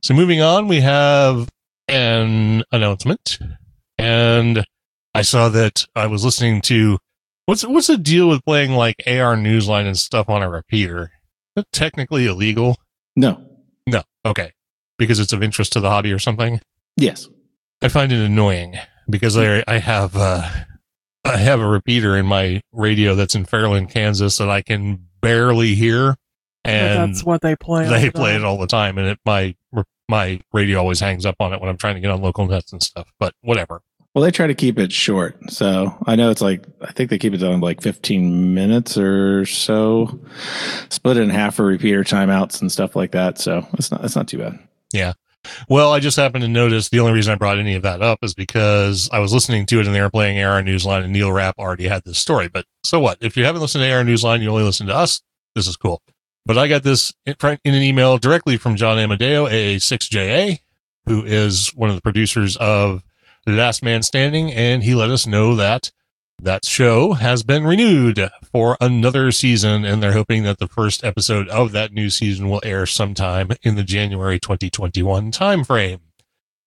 So 0.03 0.13
moving 0.13 0.41
on, 0.41 0.67
we 0.67 0.81
have 0.81 1.49
an 1.89 2.65
announcement. 2.73 3.39
And 3.97 4.65
I 5.15 5.23
saw 5.23 5.49
that 5.51 5.87
I 5.95 6.09
was 6.09 6.25
listening 6.25 6.61
to 6.63 6.99
what's 7.47 7.65
what's 7.65 7.87
the 7.89 7.97
deal 7.99 8.29
with 8.29 8.45
playing 8.45 8.73
like 8.73 8.97
AR 9.07 9.37
Newsline 9.37 9.87
and 9.87 9.99
stuff 9.99 10.29
on 10.29 10.43
a 10.43 10.49
repeater? 10.51 11.11
that 11.57 11.71
technically 11.73 12.27
illegal? 12.27 12.77
No. 13.15 13.41
No. 13.87 14.03
Okay. 14.25 14.53
Because 14.99 15.21
it's 15.21 15.33
of 15.33 15.43
interest 15.43 15.73
to 15.75 15.81
the 15.81 15.89
hobby 15.91 16.13
or 16.13 16.19
something. 16.19 16.61
Yes. 16.97 17.29
I 17.83 17.89
find 17.89 18.11
it 18.13 18.19
annoying 18.25 18.77
because 19.09 19.37
I, 19.37 19.63
I 19.69 19.79
have 19.79 20.17
uh, 20.17 20.49
I 21.25 21.37
have 21.37 21.61
a 21.61 21.67
repeater 21.69 22.17
in 22.17 22.27
my 22.27 22.61
radio 22.73 23.15
that's 23.15 23.35
in 23.35 23.45
Fairland, 23.47 23.91
Kansas 23.91 24.39
that 24.39 24.49
I 24.51 24.63
can 24.63 25.07
barely 25.21 25.75
hear, 25.75 26.17
But 26.65 26.73
and 26.73 27.11
that's 27.13 27.25
what 27.25 27.41
they 27.41 27.55
play. 27.57 27.87
they 27.89 28.11
play 28.11 28.33
time. 28.33 28.43
it 28.43 28.45
all 28.45 28.59
the 28.59 28.67
time, 28.67 28.99
and 28.99 29.09
it 29.09 29.19
my 29.25 29.55
my 30.09 30.41
radio 30.53 30.79
always 30.79 31.01
hangs 31.01 31.25
up 31.27 31.37
on 31.41 31.53
it 31.53 31.61
when 31.61 31.69
I'm 31.71 31.77
trying 31.79 31.95
to 31.95 32.01
get 32.01 32.11
on 32.11 32.21
local 32.21 32.47
nets 32.47 32.73
and 32.73 32.83
stuff. 32.83 33.11
But 33.19 33.35
whatever. 33.43 33.81
Well, 34.15 34.23
they 34.23 34.31
try 34.31 34.47
to 34.47 34.55
keep 34.55 34.79
it 34.79 34.93
short. 34.93 35.37
So 35.51 35.97
I 36.07 36.15
know 36.15 36.31
it's 36.31 36.41
like, 36.41 36.65
I 36.81 36.93
think 36.93 37.11
they 37.11 37.19
keep 37.19 37.35
it 37.35 37.39
down 37.39 37.61
like 37.61 37.81
15 37.81 38.55
minutes 38.55 38.97
or 38.97 39.45
so, 39.45 40.21
split 40.89 41.17
it 41.17 41.23
in 41.23 41.31
half 41.31 41.57
for 41.57 41.67
repeater 41.67 42.05
timeouts 42.05 42.61
and 42.61 42.71
stuff 42.71 42.95
like 42.95 43.11
that. 43.11 43.39
So 43.39 43.67
it's 43.73 43.91
not, 43.91 44.05
it's 44.05 44.15
not 44.15 44.29
too 44.29 44.39
bad. 44.39 44.59
Yeah. 44.93 45.15
Well, 45.69 45.93
I 45.93 45.99
just 45.99 46.17
happened 46.17 46.43
to 46.43 46.49
notice 46.49 46.89
the 46.89 47.01
only 47.01 47.13
reason 47.13 47.33
I 47.33 47.37
brought 47.37 47.59
any 47.59 47.75
of 47.75 47.83
that 47.83 48.03
up 48.03 48.21
is 48.23 48.35
because 48.35 49.11
I 49.13 49.19
was 49.19 49.35
listening 49.35 49.67
to 49.67 49.81
it 49.81 49.87
and 49.87 49.95
they 49.95 50.01
were 50.01 50.11
playing 50.11 50.43
AR 50.43 50.63
Newsline 50.63 51.03
and 51.03 51.13
Neil 51.13 51.33
Rapp 51.33 51.59
already 51.59 51.89
had 51.89 52.05
this 52.05 52.19
story. 52.19 52.49
But 52.49 52.67
so 52.85 53.01
what? 53.01 53.19
If 53.21 53.37
you 53.37 53.45
haven't 53.45 53.61
listened 53.61 53.83
to 53.83 53.93
AR 53.93 54.05
Newsline, 54.05 54.43
you 54.43 54.49
only 54.49 54.63
listen 54.63 54.87
to 54.87 54.95
us. 54.95 55.23
This 55.55 55.67
is 55.67 55.77
cool. 55.77 56.01
But 56.47 56.57
I 56.57 56.69
got 56.69 56.83
this 56.83 57.13
in 57.27 57.35
in 57.43 57.75
an 57.75 57.83
email 57.83 58.17
directly 58.19 58.57
from 58.59 58.77
John 58.77 58.97
Amodeo, 58.97 59.51
AA6JA, 59.51 60.61
who 61.07 61.25
is 61.25 61.75
one 61.75 61.91
of 61.91 61.97
the 61.97 62.03
producers 62.03 62.57
of 62.57 63.03
Last 63.47 63.83
Man 63.83 64.03
Standing. 64.03 64.53
And 64.53 64.83
he 64.83 64.95
let 64.95 65.11
us 65.11 65.27
know 65.27 65.55
that 65.57 65.91
that 66.43 66.65
show 66.65 67.13
has 67.13 67.43
been 67.43 67.65
renewed 67.65 68.31
for 68.43 68.77
another 68.81 69.31
season, 69.31 69.85
and 69.85 70.03
they're 70.03 70.13
hoping 70.13 70.43
that 70.43 70.59
the 70.59 70.67
first 70.69 71.05
episode 71.05 71.49
of 71.49 71.73
that 71.73 71.93
new 71.93 72.11
season 72.11 72.49
will 72.49 72.61
air 72.65 72.87
sometime 72.87 73.51
in 73.63 73.77
the 73.77 73.85
January 73.85 74.39
2021 74.39 75.33
timeframe. 75.33 76.01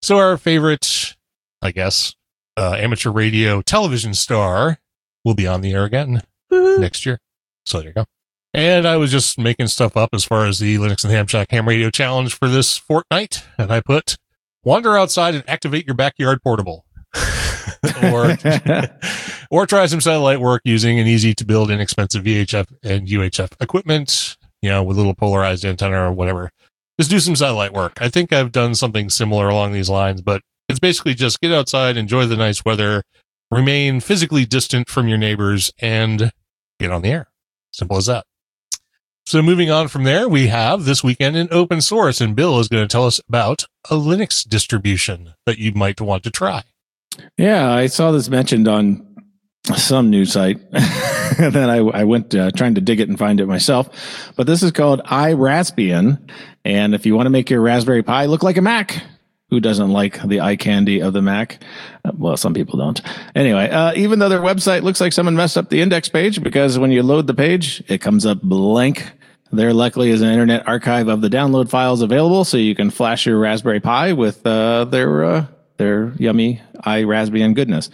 So 0.02 0.18
our 0.18 0.38
favorite, 0.38 1.16
I 1.62 1.72
guess, 1.72 2.16
uh, 2.56 2.76
amateur 2.78 3.12
radio 3.12 3.62
television 3.62 4.14
star 4.14 4.80
will 5.24 5.36
be 5.36 5.48
on 5.48 5.62
the 5.62 5.74
air 5.74 5.84
again 5.84 6.22
Woohoo. 6.52 6.80
next 6.80 7.06
year. 7.06 7.20
So 7.66 7.80
there 7.80 7.90
you 7.90 7.94
go. 7.94 8.06
And 8.54 8.88
I 8.88 8.98
was 8.98 9.12
just 9.12 9.38
making 9.38 9.68
stuff 9.68 9.96
up 9.96 10.10
as 10.14 10.24
far 10.24 10.46
as 10.46 10.60
the 10.60 10.78
Linux 10.78 11.04
and 11.04 11.14
Ham 11.14 11.28
Shack 11.28 11.52
Ham 11.52 11.68
Radio 11.68 11.90
Challenge 11.90 12.34
for 12.34 12.48
this 12.48 12.78
fortnight, 12.78 13.44
and 13.58 13.72
I 13.72 13.82
put 13.82 14.18
wander 14.68 14.98
outside 14.98 15.34
and 15.34 15.50
activate 15.50 15.86
your 15.86 15.96
backyard 15.96 16.44
portable. 16.44 16.84
or 18.04 18.38
or 19.50 19.66
try 19.66 19.86
some 19.86 20.02
satellite 20.02 20.42
work 20.42 20.62
using 20.66 21.00
an 21.00 21.08
easy 21.08 21.34
to 21.34 21.46
build 21.46 21.72
inexpensive 21.72 22.24
VHF 22.26 22.68
and 22.84 23.08
UHF 23.08 23.54
equipment, 23.62 24.36
you 24.62 24.70
know, 24.70 24.84
with 24.84 24.98
a 24.98 25.00
little 25.00 25.16
polarized 25.16 25.64
antenna 25.64 26.02
or 26.02 26.12
whatever. 26.12 26.52
Just 27.00 27.10
do 27.10 27.20
some 27.20 27.36
satellite 27.36 27.74
work. 27.74 27.94
I 28.02 28.10
think 28.10 28.34
I've 28.34 28.52
done 28.52 28.76
something 28.76 29.10
similar 29.10 29.48
along 29.48 29.72
these 29.72 29.90
lines, 29.90 30.22
but 30.22 30.42
it's 30.68 30.80
basically 30.80 31.14
just 31.14 31.40
get 31.40 31.54
outside, 31.54 31.96
enjoy 31.96 32.26
the 32.26 32.36
nice 32.36 32.66
weather, 32.66 33.04
remain 33.50 34.02
physically 34.02 34.46
distant 34.46 34.90
from 34.90 35.08
your 35.08 35.18
neighbors, 35.18 35.72
and 35.80 36.32
get 36.80 36.92
on 36.92 37.04
the 37.04 37.10
air. 37.10 37.28
Simple 37.72 37.98
as 37.98 38.08
that. 38.08 38.26
So 39.28 39.42
moving 39.42 39.70
on 39.70 39.90
from 39.90 40.06
there, 40.06 40.30
we 40.30 40.48
have 40.48 40.86
this 40.86 41.04
weekend 41.04 41.36
in 41.36 41.50
open 41.52 41.82
source, 41.82 42.22
and 42.22 42.34
Bill 42.34 42.62
is 42.62 42.70
going 42.70 42.88
to 42.88 42.88
tell 42.88 43.06
us 43.06 43.20
about 43.28 43.66
a 43.92 43.96
Linux 43.96 44.48
distribution 44.48 45.34
that 45.46 45.58
you 45.58 45.74
might 45.74 46.00
want 46.00 46.24
to 46.24 46.32
try. 46.32 46.64
Yeah, 47.36 47.70
I 47.70 47.88
saw 47.88 48.14
this 48.14 48.30
mentioned 48.30 48.70
on 48.70 49.06
some 49.76 50.10
news 50.10 50.32
site. 50.32 50.62
and 50.72 51.54
then 51.54 51.70
I, 51.70 51.80
I 51.80 52.06
went 52.06 52.34
uh, 52.34 52.52
trying 52.52 52.76
to 52.76 52.82
dig 52.82 53.02
it 53.02 53.10
and 53.10 53.20
find 53.20 53.42
it 53.42 53.48
myself. 53.48 53.90
But 54.38 54.48
this 54.48 54.64
is 54.64 54.72
called 54.72 55.02
iRaspbian. 55.04 56.32
And 56.64 56.96
if 56.96 57.06
you 57.06 57.14
want 57.14 57.26
to 57.26 57.30
make 57.30 57.50
your 57.50 57.60
Raspberry 57.60 58.04
Pi 58.04 58.28
look 58.28 58.44
like 58.44 58.56
a 58.56 58.62
Mac, 58.62 59.04
who 59.50 59.60
doesn't 59.60 59.92
like 59.92 60.22
the 60.24 60.42
eye 60.42 60.56
candy 60.56 61.02
of 61.02 61.12
the 61.12 61.22
Mac? 61.22 61.62
Uh, 62.06 62.12
well, 62.18 62.38
some 62.38 62.54
people 62.54 62.80
don't. 62.80 63.02
Anyway, 63.36 63.70
uh, 63.70 63.94
even 63.96 64.20
though 64.20 64.30
their 64.30 64.42
website 64.42 64.84
looks 64.84 65.02
like 65.02 65.14
someone 65.14 65.36
messed 65.36 65.58
up 65.58 65.70
the 65.70 65.82
index 65.82 66.08
page 66.10 66.42
because 66.42 66.80
when 66.80 66.92
you 66.92 67.04
load 67.04 67.28
the 67.28 67.34
page, 67.34 67.84
it 67.88 68.00
comes 68.00 68.26
up 68.26 68.42
blank. 68.42 69.12
There 69.52 69.74
luckily 69.74 70.10
is 70.10 70.22
an 70.22 70.30
internet 70.30 70.68
archive 70.68 71.08
of 71.08 71.22
the 71.22 71.30
download 71.30 71.70
files 71.70 72.02
available, 72.02 72.44
so 72.44 72.58
you 72.58 72.76
can 72.76 72.90
flash 72.90 73.26
your 73.26 73.40
Raspberry 73.40 73.80
Pi 73.80 74.14
with 74.14 74.46
uh, 74.46 74.86
their 74.86 75.24
uh, 75.24 75.46
their 75.78 76.14
yummy 76.18 76.62
iRaspbian 76.86 77.56
goodness. 77.56 77.90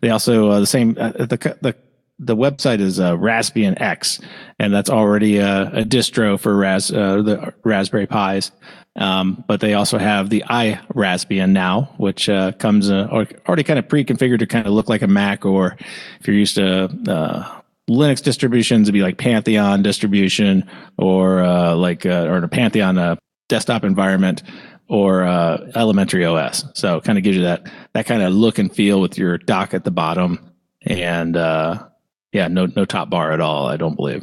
They 0.00 0.10
also 0.10 0.50
uh, 0.50 0.60
the 0.60 0.66
same 0.66 0.96
uh, 0.98 1.12
the 1.12 1.56
the 1.60 1.76
the 2.18 2.36
website 2.36 2.80
is 2.80 3.00
uh, 3.00 3.16
Raspbian 3.16 3.80
X, 3.80 4.20
and 4.58 4.72
that's 4.72 4.90
already 4.90 5.38
a, 5.38 5.80
a 5.80 5.84
distro 5.84 6.38
for 6.38 6.56
Ras 6.56 6.90
uh, 6.90 7.22
the 7.22 7.54
Raspberry 7.64 8.06
Pis. 8.06 8.50
Um, 8.96 9.42
but 9.48 9.60
they 9.60 9.74
also 9.74 9.98
have 9.98 10.30
the 10.30 10.44
iRaspbian 10.48 11.50
now, 11.50 11.92
which 11.96 12.28
uh, 12.28 12.52
comes 12.52 12.90
uh, 12.90 13.08
already 13.48 13.64
kind 13.64 13.78
of 13.78 13.88
pre-configured 13.88 14.38
to 14.38 14.46
kind 14.46 14.68
of 14.68 14.72
look 14.72 14.88
like 14.88 15.02
a 15.02 15.08
Mac, 15.08 15.44
or 15.44 15.76
if 16.20 16.28
you're 16.28 16.36
used 16.36 16.54
to 16.54 16.84
uh, 17.08 17.60
Linux 17.88 18.22
distributions, 18.22 18.88
it'd 18.88 18.94
be 18.94 19.02
like 19.02 19.18
Pantheon 19.18 19.82
distribution, 19.82 20.68
or 20.96 21.42
uh, 21.42 21.74
like 21.74 22.06
uh, 22.06 22.26
or 22.28 22.38
a 22.38 22.48
Pantheon 22.48 22.96
uh, 22.96 23.16
desktop 23.48 23.84
environment, 23.84 24.42
or 24.88 25.24
uh, 25.24 25.70
Elementary 25.74 26.24
OS. 26.24 26.64
So 26.74 26.96
it 26.96 27.04
kind 27.04 27.18
of 27.18 27.24
gives 27.24 27.36
you 27.36 27.42
that 27.44 27.70
that 27.92 28.06
kind 28.06 28.22
of 28.22 28.32
look 28.32 28.58
and 28.58 28.74
feel 28.74 29.00
with 29.00 29.18
your 29.18 29.38
dock 29.38 29.74
at 29.74 29.84
the 29.84 29.90
bottom, 29.90 30.52
and 30.82 31.36
uh, 31.36 31.86
yeah, 32.32 32.48
no 32.48 32.66
no 32.66 32.84
top 32.84 33.10
bar 33.10 33.32
at 33.32 33.40
all. 33.40 33.66
I 33.66 33.76
don't 33.76 33.96
believe. 33.96 34.22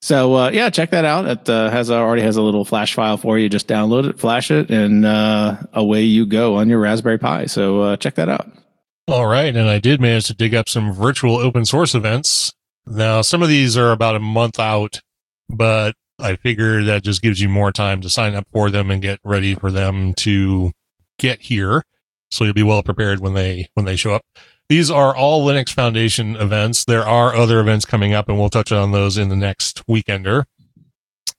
So 0.00 0.34
uh, 0.34 0.50
yeah, 0.50 0.70
check 0.70 0.90
that 0.90 1.04
out. 1.04 1.26
It 1.26 1.48
uh, 1.48 1.70
has 1.70 1.90
already 1.90 2.22
has 2.22 2.36
a 2.36 2.42
little 2.42 2.64
flash 2.64 2.94
file 2.94 3.16
for 3.16 3.38
you. 3.38 3.48
Just 3.48 3.66
download 3.66 4.08
it, 4.08 4.18
flash 4.18 4.50
it, 4.50 4.70
and 4.70 5.04
uh, 5.04 5.56
away 5.72 6.02
you 6.02 6.24
go 6.26 6.56
on 6.56 6.68
your 6.68 6.78
Raspberry 6.78 7.18
Pi. 7.18 7.46
So 7.46 7.80
uh, 7.80 7.96
check 7.96 8.14
that 8.14 8.28
out. 8.28 8.48
All 9.08 9.26
right. 9.26 9.56
And 9.56 9.68
I 9.68 9.78
did 9.78 10.00
manage 10.00 10.26
to 10.26 10.34
dig 10.34 10.54
up 10.54 10.68
some 10.68 10.92
virtual 10.92 11.36
open 11.36 11.64
source 11.64 11.94
events. 11.94 12.52
Now, 12.90 13.20
some 13.22 13.42
of 13.42 13.48
these 13.48 13.76
are 13.76 13.92
about 13.92 14.16
a 14.16 14.20
month 14.20 14.58
out, 14.58 15.00
but 15.48 15.94
I 16.18 16.36
figure 16.36 16.82
that 16.84 17.04
just 17.04 17.22
gives 17.22 17.40
you 17.40 17.48
more 17.48 17.70
time 17.70 18.00
to 18.00 18.08
sign 18.08 18.34
up 18.34 18.46
for 18.50 18.70
them 18.70 18.90
and 18.90 19.02
get 19.02 19.20
ready 19.22 19.54
for 19.54 19.70
them 19.70 20.14
to 20.14 20.72
get 21.18 21.40
here. 21.40 21.84
So 22.30 22.44
you'll 22.44 22.54
be 22.54 22.62
well 22.62 22.82
prepared 22.82 23.20
when 23.20 23.34
they, 23.34 23.68
when 23.74 23.84
they 23.84 23.96
show 23.96 24.14
up. 24.14 24.24
These 24.68 24.90
are 24.90 25.14
all 25.14 25.46
Linux 25.46 25.72
Foundation 25.72 26.36
events. 26.36 26.84
There 26.84 27.06
are 27.06 27.34
other 27.34 27.60
events 27.60 27.84
coming 27.84 28.14
up 28.14 28.28
and 28.28 28.38
we'll 28.38 28.50
touch 28.50 28.72
on 28.72 28.92
those 28.92 29.16
in 29.16 29.28
the 29.28 29.36
next 29.36 29.86
weekender. 29.86 30.44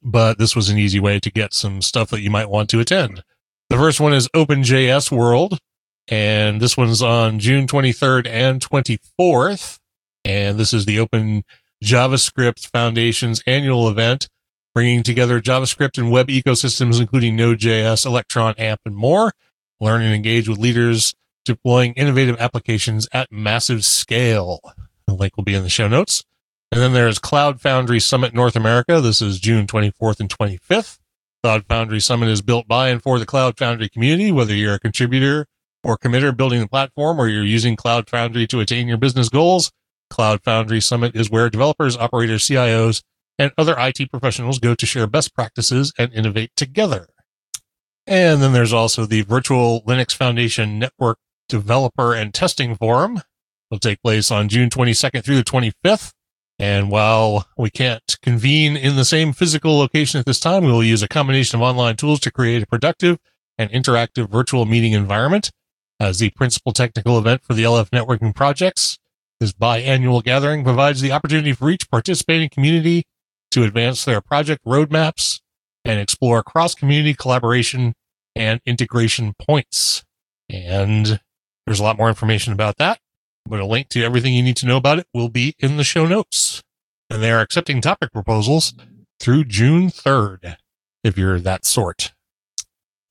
But 0.02 0.40
this 0.40 0.56
was 0.56 0.70
an 0.70 0.78
easy 0.78 1.00
way 1.00 1.20
to 1.20 1.32
get 1.32 1.54
some 1.54 1.82
stuff 1.82 2.10
that 2.12 2.22
you 2.22 2.30
might 2.30 2.50
want 2.50 2.70
to 2.70 2.80
attend. 2.80 3.24
The 3.70 3.78
first 3.78 4.00
one 4.00 4.14
is 4.14 4.30
OpenJS 4.30 5.12
World 5.12 5.60
and 6.08 6.60
this 6.60 6.78
one's 6.78 7.02
on 7.02 7.40
June 7.40 7.68
23rd 7.68 8.28
and 8.28 8.62
24th. 8.62 9.80
And 10.26 10.60
this 10.60 10.74
is 10.74 10.86
the 10.86 11.00
Open 11.00 11.44
JavaScript 11.84 12.68
Foundation's 12.68 13.42
annual 13.48 13.90
event, 13.90 14.28
bringing 14.74 15.04
together 15.04 15.42
JavaScript 15.42 15.98
and 15.98 16.12
web 16.12 16.28
ecosystems, 16.28 17.00
including 17.00 17.36
Node.js, 17.36 18.06
Electron, 18.06 18.54
AMP, 18.58 18.82
and 18.86 18.96
more. 18.96 19.32
Learn 19.80 20.02
and 20.02 20.14
engage 20.14 20.50
with 20.50 20.58
leaders 20.58 21.16
deploying 21.46 21.94
innovative 21.94 22.40
applications 22.40 23.08
at 23.14 23.32
massive 23.32 23.86
scale. 23.86 24.60
The 25.08 25.14
link 25.14 25.38
will 25.38 25.46
be 25.46 25.56
in 25.56 25.64
the 25.64 25.70
show 25.70 25.88
notes. 25.88 26.24
And 26.72 26.82
then 26.82 26.94
there's 26.94 27.18
Cloud 27.18 27.62
Foundry 27.62 28.00
Summit 28.00 28.34
North 28.34 28.56
America. 28.56 29.02
This 29.02 29.22
is 29.22 29.40
June 29.40 29.66
24th 29.66 30.20
and 30.20 30.30
25th. 30.30 31.00
Cloud 31.42 31.66
Foundry 31.68 32.00
Summit 32.00 32.30
is 32.30 32.42
built 32.42 32.68
by 32.68 32.90
and 32.90 33.02
for 33.02 33.18
the 33.18 33.26
Cloud 33.26 33.58
Foundry 33.58 33.90
community, 33.90 34.32
whether 34.32 34.54
you're 34.54 34.76
a 34.76 34.80
contributor 34.80 35.48
or 35.84 35.98
committer 35.98 36.36
building 36.36 36.60
the 36.60 36.68
platform 36.68 37.20
or 37.20 37.28
you're 37.28 37.44
using 37.44 37.76
Cloud 37.76 38.10
Foundry 38.10 38.46
to 38.48 38.60
attain 38.60 38.88
your 38.88 38.98
business 38.98 39.30
goals. 39.30 39.72
Cloud 40.10 40.44
Foundry 40.44 40.82
Summit 40.82 41.16
is 41.16 41.30
where 41.30 41.50
developers, 41.50 41.98
operators, 41.98 42.48
CIOs, 42.48 43.02
and 43.38 43.52
other 43.58 43.76
IT 43.78 44.12
professionals 44.12 44.60
go 44.60 44.76
to 44.76 44.86
share 44.86 45.08
best 45.08 45.34
practices 45.34 45.94
and 45.98 46.14
innovate 46.14 46.52
together. 46.56 47.08
And 48.06 48.42
then 48.42 48.54
there's 48.54 48.74
also 48.74 49.06
the 49.06 49.22
Virtual 49.22 49.82
Linux 49.84 50.16
Foundation 50.16 50.80
Network 50.80 51.20
Developer 51.48 52.14
and 52.14 52.34
Testing 52.34 52.76
Forum. 52.76 53.22
It'll 53.70 53.80
take 53.80 54.02
place 54.02 54.32
on 54.32 54.50
June 54.50 54.70
22nd 54.70 55.24
through 55.24 55.38
the 55.38 55.44
25th. 55.44 56.12
And 56.58 56.92
while 56.92 57.48
we 57.58 57.70
can't 57.70 58.18
convene 58.22 58.76
in 58.76 58.98
the 58.98 59.06
same 59.06 59.32
physical 59.32 59.78
location 59.78 60.20
at 60.20 60.26
this 60.26 60.42
time, 60.42 60.66
we 60.66 60.72
will 60.72 60.84
use 60.84 61.02
a 61.02 61.08
combination 61.08 61.58
of 61.58 61.62
online 61.62 61.96
tools 61.96 62.20
to 62.22 62.32
create 62.32 62.64
a 62.64 62.68
productive 62.68 63.18
and 63.58 63.70
interactive 63.72 64.30
virtual 64.30 64.66
meeting 64.66 64.94
environment. 64.94 65.52
As 66.02 66.20
the 66.20 66.30
principal 66.32 66.74
technical 66.74 67.18
event 67.18 67.44
for 67.44 67.54
the 67.54 67.64
LF 67.64 67.90
networking 67.90 68.34
projects, 68.34 68.98
this 69.40 69.54
biannual 69.54 70.24
gathering 70.24 70.64
provides 70.64 71.02
the 71.02 71.12
opportunity 71.12 71.54
for 71.54 71.70
each 71.70 71.90
participating 71.90 72.50
community 72.50 73.04
to 73.52 73.64
advance 73.64 74.06
their 74.06 74.22
project 74.22 74.64
roadmaps 74.66 75.40
and 75.86 76.00
explore 76.00 76.44
cross 76.44 76.76
community 76.76 77.14
collaboration 77.14 77.94
and 78.36 78.60
integration 78.66 79.34
points. 79.40 80.04
And 80.50 81.20
there's 81.66 81.80
a 81.80 81.84
lot 81.84 81.98
more 81.98 82.10
information 82.10 82.54
about 82.54 82.78
that, 82.78 83.00
but 83.46 83.60
a 83.60 83.66
link 83.66 83.90
to 83.90 84.04
everything 84.04 84.34
you 84.34 84.44
need 84.44 84.58
to 84.58 84.66
know 84.66 84.78
about 84.78 85.00
it 85.00 85.08
will 85.14 85.30
be 85.30 85.56
in 85.60 85.78
the 85.78 85.84
show 85.84 86.06
notes. 86.06 86.62
And 87.10 87.24
they 87.24 87.32
are 87.32 87.42
accepting 87.42 87.82
topic 87.82 88.12
proposals 88.12 88.74
through 89.20 89.46
June 89.46 89.90
3rd, 89.90 90.58
if 91.04 91.18
you're 91.18 91.40
that 91.40 91.66
sort. 91.66 92.14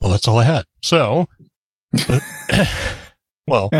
Well, 0.00 0.10
that's 0.10 0.28
all 0.28 0.38
I 0.38 0.44
had. 0.44 0.66
So, 0.82 1.26
well, 3.46 3.70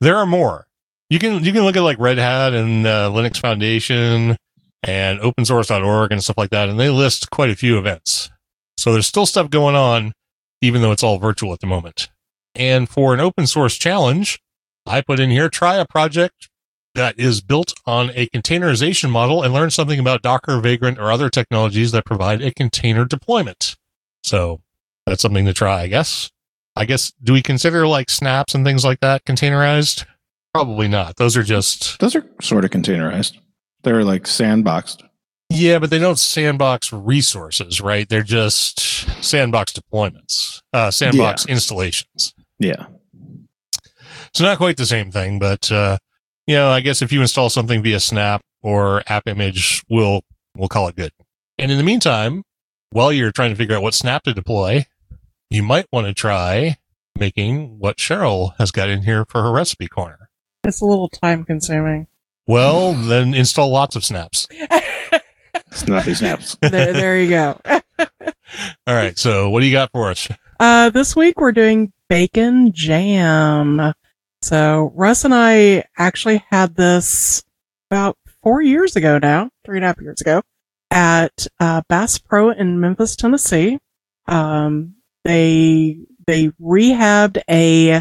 there 0.00 0.16
are 0.16 0.26
more. 0.26 0.67
You 1.10 1.18
can 1.18 1.42
you 1.44 1.52
can 1.52 1.62
look 1.62 1.76
at 1.76 1.82
like 1.82 1.98
Red 1.98 2.18
Hat 2.18 2.52
and 2.52 2.86
uh, 2.86 3.10
Linux 3.10 3.40
Foundation 3.40 4.36
and 4.82 5.20
opensource.org 5.20 6.12
and 6.12 6.22
stuff 6.22 6.38
like 6.38 6.50
that, 6.50 6.68
and 6.68 6.78
they 6.78 6.90
list 6.90 7.30
quite 7.30 7.50
a 7.50 7.56
few 7.56 7.78
events. 7.78 8.30
So 8.76 8.92
there's 8.92 9.06
still 9.06 9.26
stuff 9.26 9.50
going 9.50 9.74
on, 9.74 10.12
even 10.60 10.82
though 10.82 10.92
it's 10.92 11.02
all 11.02 11.18
virtual 11.18 11.52
at 11.52 11.60
the 11.60 11.66
moment. 11.66 12.10
And 12.54 12.88
for 12.88 13.14
an 13.14 13.20
open 13.20 13.46
source 13.46 13.76
challenge, 13.76 14.38
I 14.86 15.00
put 15.00 15.20
in 15.20 15.30
here 15.30 15.48
try 15.48 15.76
a 15.76 15.86
project 15.86 16.48
that 16.94 17.18
is 17.18 17.40
built 17.40 17.72
on 17.86 18.10
a 18.14 18.26
containerization 18.26 19.10
model 19.10 19.42
and 19.42 19.54
learn 19.54 19.70
something 19.70 19.98
about 19.98 20.22
Docker, 20.22 20.60
Vagrant, 20.60 20.98
or 20.98 21.12
other 21.12 21.30
technologies 21.30 21.92
that 21.92 22.04
provide 22.04 22.42
a 22.42 22.52
container 22.52 23.04
deployment. 23.04 23.76
So 24.24 24.60
that's 25.06 25.22
something 25.22 25.46
to 25.46 25.52
try, 25.52 25.82
I 25.82 25.86
guess. 25.86 26.30
I 26.76 26.84
guess, 26.84 27.12
do 27.22 27.32
we 27.32 27.42
consider 27.42 27.86
like 27.86 28.10
snaps 28.10 28.54
and 28.54 28.64
things 28.64 28.84
like 28.84 29.00
that 29.00 29.24
containerized? 29.24 30.04
Probably 30.54 30.88
not. 30.88 31.16
Those 31.16 31.36
are 31.36 31.42
just, 31.42 31.98
Those 32.00 32.16
are 32.16 32.24
sort 32.40 32.64
of 32.64 32.70
containerized. 32.70 33.36
They're 33.82 34.04
like 34.04 34.24
sandboxed. 34.24 35.02
yeah, 35.50 35.78
but 35.78 35.90
they 35.90 35.98
don't 35.98 36.18
sandbox 36.18 36.92
resources, 36.92 37.80
right? 37.80 38.08
They're 38.08 38.22
just 38.22 38.80
sandbox 39.22 39.72
deployments, 39.72 40.62
uh, 40.72 40.90
sandbox 40.90 41.46
installations. 41.46 42.34
Yeah. 42.58 42.86
So 44.34 44.44
not 44.44 44.58
quite 44.58 44.76
the 44.76 44.86
same 44.86 45.10
thing, 45.10 45.38
but 45.38 45.70
uh, 45.70 45.98
you 46.46 46.54
know, 46.56 46.68
I 46.70 46.80
guess 46.80 47.02
if 47.02 47.12
you 47.12 47.20
install 47.22 47.50
something 47.50 47.82
via 47.82 48.00
Snap 48.00 48.42
or 48.62 49.02
App 49.06 49.26
Image, 49.28 49.82
we'll 49.88 50.22
we'll 50.56 50.68
call 50.68 50.88
it 50.88 50.96
good. 50.96 51.12
And 51.58 51.70
in 51.70 51.78
the 51.78 51.84
meantime, 51.84 52.42
while 52.90 53.12
you're 53.12 53.32
trying 53.32 53.50
to 53.50 53.56
figure 53.56 53.76
out 53.76 53.82
what 53.82 53.94
Snap 53.94 54.24
to 54.24 54.34
deploy, 54.34 54.86
you 55.50 55.62
might 55.62 55.86
want 55.92 56.06
to 56.08 56.14
try 56.14 56.76
making 57.18 57.78
what 57.78 57.96
Cheryl 57.96 58.54
has 58.58 58.70
got 58.70 58.88
in 58.88 59.02
here 59.02 59.24
for 59.28 59.42
her 59.42 59.52
recipe 59.52 59.88
corner. 59.88 60.27
It's 60.64 60.80
a 60.80 60.84
little 60.84 61.08
time 61.08 61.44
consuming. 61.44 62.06
Well, 62.46 62.94
then 62.94 63.34
install 63.34 63.70
lots 63.70 63.96
of 63.96 64.04
snaps. 64.04 64.46
Snappy 65.70 66.14
snaps. 66.14 66.56
there, 66.60 66.92
there 66.92 67.20
you 67.20 67.28
go. 67.30 67.60
All 67.68 68.94
right. 68.94 69.18
So 69.18 69.50
what 69.50 69.60
do 69.60 69.66
you 69.66 69.72
got 69.72 69.90
for 69.92 70.10
us? 70.10 70.28
Uh, 70.58 70.90
this 70.90 71.14
week 71.14 71.40
we're 71.40 71.52
doing 71.52 71.92
bacon 72.08 72.72
jam. 72.72 73.92
So 74.42 74.92
Russ 74.94 75.24
and 75.24 75.34
I 75.34 75.84
actually 75.96 76.44
had 76.50 76.74
this 76.74 77.42
about 77.90 78.16
four 78.42 78.62
years 78.62 78.96
ago 78.96 79.18
now, 79.18 79.50
three 79.64 79.76
and 79.76 79.84
a 79.84 79.88
half 79.88 80.00
years 80.00 80.20
ago, 80.20 80.42
at 80.90 81.46
uh, 81.60 81.82
Bass 81.88 82.18
Pro 82.18 82.50
in 82.50 82.80
Memphis, 82.80 83.14
Tennessee. 83.16 83.78
Um, 84.26 84.94
they 85.24 85.98
they 86.26 86.48
rehabbed 86.60 87.42
a 87.48 88.00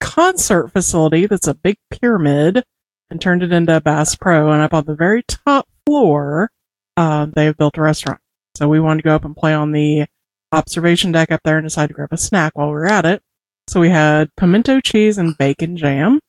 concert 0.00 0.68
facility 0.68 1.26
that's 1.26 1.46
a 1.46 1.54
big 1.54 1.76
pyramid 1.90 2.64
and 3.10 3.20
turned 3.20 3.42
it 3.42 3.52
into 3.52 3.76
a 3.76 3.80
Bass 3.80 4.14
Pro. 4.16 4.50
And 4.50 4.62
up 4.62 4.74
on 4.74 4.84
the 4.84 4.94
very 4.94 5.22
top 5.22 5.68
floor, 5.86 6.50
uh, 6.96 7.26
they've 7.26 7.56
built 7.56 7.78
a 7.78 7.82
restaurant. 7.82 8.20
So 8.56 8.68
we 8.68 8.80
wanted 8.80 9.02
to 9.02 9.08
go 9.08 9.14
up 9.14 9.24
and 9.24 9.36
play 9.36 9.54
on 9.54 9.72
the 9.72 10.06
observation 10.52 11.12
deck 11.12 11.30
up 11.30 11.40
there 11.44 11.58
and 11.58 11.66
decided 11.66 11.88
to 11.88 11.94
grab 11.94 12.12
a 12.12 12.16
snack 12.16 12.52
while 12.54 12.68
we 12.68 12.74
were 12.74 12.86
at 12.86 13.04
it. 13.04 13.22
So 13.68 13.80
we 13.80 13.90
had 13.90 14.34
pimento 14.36 14.80
cheese 14.80 15.18
and 15.18 15.36
bacon 15.36 15.76
jam 15.76 16.20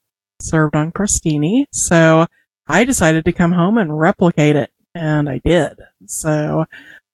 served 0.41 0.75
on 0.75 0.91
crostini. 0.91 1.65
So 1.71 2.25
I 2.67 2.83
decided 2.83 3.25
to 3.25 3.31
come 3.31 3.51
home 3.51 3.77
and 3.77 3.97
replicate 3.97 4.55
it, 4.55 4.71
and 4.93 5.27
I 5.27 5.41
did. 5.43 5.79
So, 6.05 6.65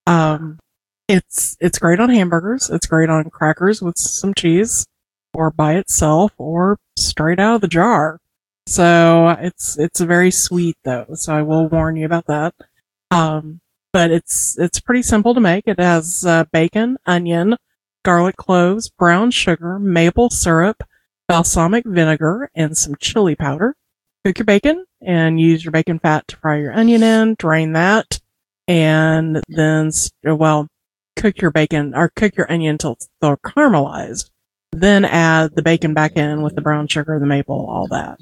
um, 0.05 0.59
it's 1.07 1.55
it's 1.59 1.79
great 1.79 1.99
on 1.99 2.09
hamburgers. 2.09 2.69
It's 2.69 2.87
great 2.87 3.09
on 3.09 3.29
crackers 3.29 3.81
with 3.81 3.97
some 3.97 4.33
cheese, 4.33 4.85
or 5.35 5.51
by 5.51 5.75
itself, 5.75 6.31
or 6.37 6.77
straight 6.97 7.39
out 7.39 7.55
of 7.55 7.61
the 7.61 7.67
jar. 7.67 8.19
So 8.67 9.35
it's 9.39 9.77
it's 9.77 9.99
very 9.99 10.31
sweet 10.31 10.77
though. 10.83 11.05
So 11.13 11.35
I 11.35 11.43
will 11.43 11.67
warn 11.67 11.95
you 11.97 12.05
about 12.05 12.25
that. 12.27 12.55
Um, 13.11 13.61
but 13.93 14.11
it's 14.11 14.57
it's 14.57 14.79
pretty 14.79 15.03
simple 15.03 15.33
to 15.33 15.39
make. 15.39 15.67
It 15.67 15.79
has 15.79 16.25
uh, 16.25 16.45
bacon, 16.51 16.97
onion, 17.05 17.57
garlic 18.03 18.35
cloves, 18.37 18.89
brown 18.89 19.31
sugar, 19.31 19.79
maple 19.79 20.29
syrup, 20.29 20.83
balsamic 21.27 21.85
vinegar, 21.85 22.49
and 22.55 22.77
some 22.77 22.95
chili 22.99 23.35
powder. 23.35 23.75
Cook 24.25 24.39
your 24.39 24.45
bacon 24.45 24.85
and 25.01 25.39
use 25.39 25.63
your 25.63 25.71
bacon 25.71 25.99
fat 25.99 26.27
to 26.29 26.37
fry 26.37 26.57
your 26.57 26.73
onion 26.73 27.03
in. 27.03 27.35
Drain 27.37 27.73
that, 27.73 28.19
and 28.67 29.41
then 29.47 29.91
well, 30.23 30.67
cook 31.15 31.39
your 31.39 31.51
bacon 31.51 31.93
or 31.95 32.09
cook 32.15 32.35
your 32.35 32.51
onion 32.51 32.71
until 32.71 32.97
they're 33.21 33.37
caramelized. 33.37 34.29
Then 34.75 35.05
add 35.05 35.55
the 35.55 35.61
bacon 35.61 35.93
back 35.93 36.17
in 36.17 36.41
with 36.41 36.55
the 36.55 36.61
brown 36.61 36.87
sugar, 36.87 37.17
the 37.17 37.25
maple, 37.25 37.65
all 37.65 37.87
that. 37.87 38.19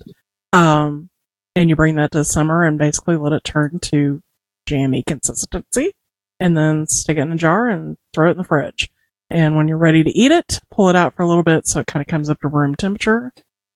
Um, 0.53 1.09
and 1.55 1.67
you 1.67 1.75
bring 1.75 1.95
that 1.95 2.11
to 2.11 2.23
simmer 2.23 2.63
and 2.63 2.77
basically 2.77 3.15
let 3.15 3.33
it 3.33 3.43
turn 3.43 3.79
to 3.79 4.21
jammy 4.67 5.03
consistency 5.05 5.93
and 6.39 6.55
then 6.55 6.85
stick 6.85 7.17
it 7.17 7.21
in 7.21 7.31
a 7.31 7.37
jar 7.37 7.69
and 7.69 7.97
throw 8.13 8.27
it 8.27 8.33
in 8.33 8.37
the 8.37 8.43
fridge. 8.43 8.89
And 9.31 9.55
when 9.55 9.67
you're 9.67 9.77
ready 9.77 10.03
to 10.03 10.11
eat 10.11 10.31
it, 10.31 10.59
pull 10.69 10.89
it 10.89 10.95
out 10.95 11.15
for 11.15 11.23
a 11.23 11.27
little 11.27 11.41
bit 11.41 11.65
so 11.65 11.79
it 11.79 11.87
kind 11.87 12.01
of 12.01 12.07
comes 12.07 12.29
up 12.29 12.39
to 12.41 12.47
room 12.47 12.75
temperature 12.75 13.33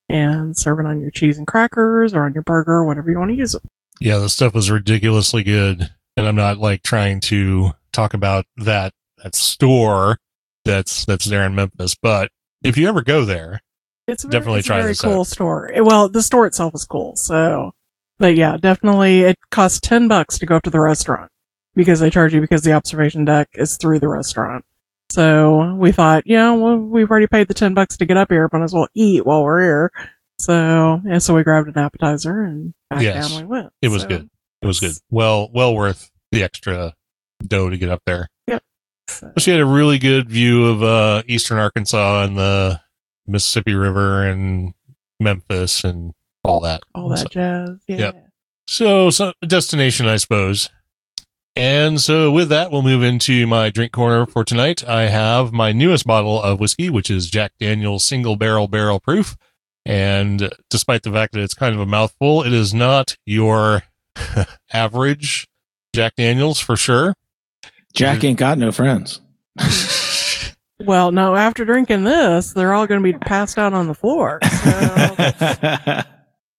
and 0.08 0.56
serve 0.56 0.80
it 0.80 0.86
on 0.86 1.02
your 1.02 1.10
cheese 1.10 1.40
and 1.40 1.48
crackers 1.48 2.14
or 2.14 2.26
on 2.26 2.34
your 2.34 2.44
burger, 2.44 2.86
whatever 2.86 3.10
you 3.10 3.18
want 3.18 3.32
to 3.32 3.38
use 3.38 3.56
it. 3.56 3.64
Yeah, 4.00 4.20
the 4.20 4.30
stuff 4.30 4.54
was 4.54 4.70
ridiculously 4.70 5.42
good, 5.42 5.90
and 6.16 6.28
I'm 6.28 6.36
not 6.36 6.60
like 6.60 6.84
trying 6.84 7.22
to 7.22 7.72
talk 7.92 8.14
about 8.14 8.46
that 8.58 8.94
that 9.24 9.36
store 9.36 10.20
that's 10.64 11.06
that's 11.06 11.26
there 11.26 11.44
in 11.44 11.56
Memphis, 11.56 11.96
but 11.96 12.30
if 12.68 12.78
you 12.78 12.88
ever 12.88 13.02
go 13.02 13.26
there, 13.26 13.62
It's 14.08 14.24
a 14.24 14.28
Definitely 14.28 14.52
very, 14.54 14.60
it's 14.62 14.70
a 14.70 14.74
very 14.74 14.88
this 14.92 15.02
cool 15.02 15.20
out. 15.22 15.28
store. 15.28 15.72
Well, 15.78 16.10
the 16.10 16.22
store 16.22 16.46
itself 16.48 16.74
is 16.76 16.86
cool. 16.86 17.16
So, 17.16 17.72
but 18.20 18.36
yeah, 18.36 18.58
definitely 18.58 19.22
it 19.22 19.38
costs 19.52 19.80
10 19.82 20.08
bucks 20.08 20.38
to 20.40 20.46
go 20.46 20.56
up 20.56 20.64
to 20.64 20.70
the 20.70 20.80
restaurant 20.80 21.30
because 21.76 22.00
they 22.00 22.10
charge 22.10 22.34
you 22.34 22.42
because 22.42 22.62
the 22.64 22.74
observation 22.74 23.26
deck 23.26 23.50
is 23.54 23.78
through 23.78 24.00
the 24.00 24.08
restaurant. 24.08 24.64
So 25.10 25.74
we 25.76 25.92
thought, 25.92 26.24
yeah, 26.26 26.52
well, 26.52 26.78
we've 26.78 27.10
already 27.10 27.28
paid 27.28 27.48
the 27.48 27.54
10 27.54 27.74
bucks 27.74 27.96
to 27.98 28.06
get 28.06 28.18
up 28.18 28.30
here, 28.30 28.50
might 28.52 28.64
as 28.64 28.74
well 28.74 28.88
eat 28.94 29.26
while 29.26 29.44
we're 29.44 29.62
here. 29.62 29.92
So, 30.40 31.02
yeah, 31.06 31.18
so 31.18 31.34
we 31.36 31.44
grabbed 31.44 31.68
an 31.70 31.78
appetizer 31.78 32.42
and 32.44 32.74
back 32.90 33.02
Yes. 33.02 33.30
down 33.32 33.42
we 33.42 33.48
went. 33.48 33.70
It 33.82 33.88
was 33.90 34.04
So, 34.04 34.08
good. 34.10 34.30
it 34.62 34.68
was 34.68 34.80
good. 34.80 34.94
Well, 35.10 35.50
well 35.54 35.74
worth 35.76 36.12
the 36.32 36.44
extra 36.44 36.94
dough 37.46 37.70
to 37.70 37.78
get 37.78 37.90
up 37.90 38.02
there. 38.06 38.28
She 39.38 39.52
had 39.52 39.60
a 39.60 39.66
really 39.66 39.98
good 40.00 40.30
view 40.30 40.66
of 40.66 40.84
uh, 40.84 41.24
eastern 41.28 41.58
Arkansas 41.58 42.24
and 42.24 42.38
the 42.38 42.82
Mississippi 43.26 43.74
River 43.74 44.28
and 44.28 44.74
Memphis 45.20 45.84
and 45.84 46.14
all 46.44 46.60
that. 46.62 46.82
all 46.94 47.10
that 47.10 47.20
So- 47.20 47.28
jazz. 47.30 47.70
Yeah. 47.88 47.98
Yep. 47.98 48.24
So, 48.68 49.10
so 49.10 49.34
destination, 49.46 50.08
I 50.08 50.18
suppose. 50.18 50.70
And 51.56 52.00
so 52.02 52.32
with 52.32 52.50
that, 52.50 52.70
we'll 52.70 52.84
move 52.84 53.02
into 53.02 53.48
my 53.48 53.70
drink 53.70 53.92
corner 53.94 54.26
for 54.28 54.44
tonight. 54.44 54.88
I 54.88 55.04
have 55.04 55.52
my 55.54 55.72
newest 55.72 56.06
bottle 56.06 56.40
of 56.42 56.60
whiskey, 56.60 56.90
which 56.90 57.10
is 57.10 57.30
Jack 57.30 57.54
Daniel's 57.60 58.04
single 58.04 58.36
barrel 58.36 58.68
barrel 58.68 59.00
proof. 59.00 59.36
And 59.86 60.52
despite 60.70 61.04
the 61.04 61.12
fact 61.12 61.32
that 61.34 61.42
it's 61.42 61.54
kind 61.54 61.74
of 61.74 61.80
a 61.80 61.86
mouthful, 61.86 62.44
it 62.44 62.52
is 62.54 62.74
not 62.74 63.16
your 63.26 63.84
average 64.74 65.48
Jack 65.96 66.16
Daniels 66.16 66.60
for 66.60 66.76
sure. 66.76 67.14
Jack 67.94 68.24
ain't 68.24 68.40
got 68.40 68.58
no 68.58 68.72
friends. 68.72 69.22
Well, 70.80 71.12
no, 71.12 71.36
after 71.36 71.66
drinking 71.66 72.04
this, 72.04 72.54
they're 72.54 72.74
all 72.74 72.86
going 72.86 73.02
to 73.02 73.14
be 73.14 73.18
passed 73.18 73.58
out 73.58 73.74
on 73.74 73.88
the 73.88 73.96
floor. 73.96 74.40
So, 74.44 76.02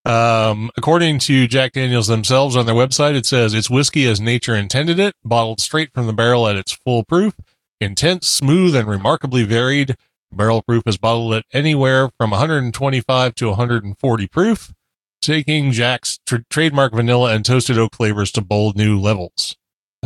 Um, 0.08 0.70
according 0.78 1.18
to 1.20 1.46
Jack 1.46 1.72
Daniels 1.72 2.06
themselves 2.06 2.56
on 2.56 2.64
their 2.64 2.74
website, 2.74 3.14
it 3.14 3.26
says 3.26 3.52
it's 3.52 3.68
whiskey 3.68 4.06
as 4.06 4.22
nature 4.22 4.56
intended 4.56 4.98
it, 4.98 5.14
bottled 5.22 5.60
straight 5.60 5.92
from 5.92 6.06
the 6.06 6.14
barrel 6.14 6.48
at 6.48 6.56
its 6.56 6.72
full 6.72 7.04
proof, 7.04 7.34
intense, 7.78 8.26
smooth, 8.26 8.74
and 8.74 8.88
remarkably 8.88 9.44
varied. 9.44 9.96
Barrel 10.32 10.62
proof 10.62 10.84
is 10.86 10.96
bottled 10.96 11.34
at 11.34 11.44
anywhere 11.52 12.08
from 12.16 12.30
125 12.30 13.34
to 13.34 13.48
140 13.48 14.26
proof, 14.28 14.72
taking 15.20 15.72
Jack's 15.72 16.20
tr- 16.24 16.36
trademark 16.48 16.94
vanilla 16.94 17.34
and 17.34 17.44
toasted 17.44 17.76
oak 17.76 17.94
flavors 17.94 18.32
to 18.32 18.40
bold 18.40 18.78
new 18.78 18.98
levels. 18.98 19.57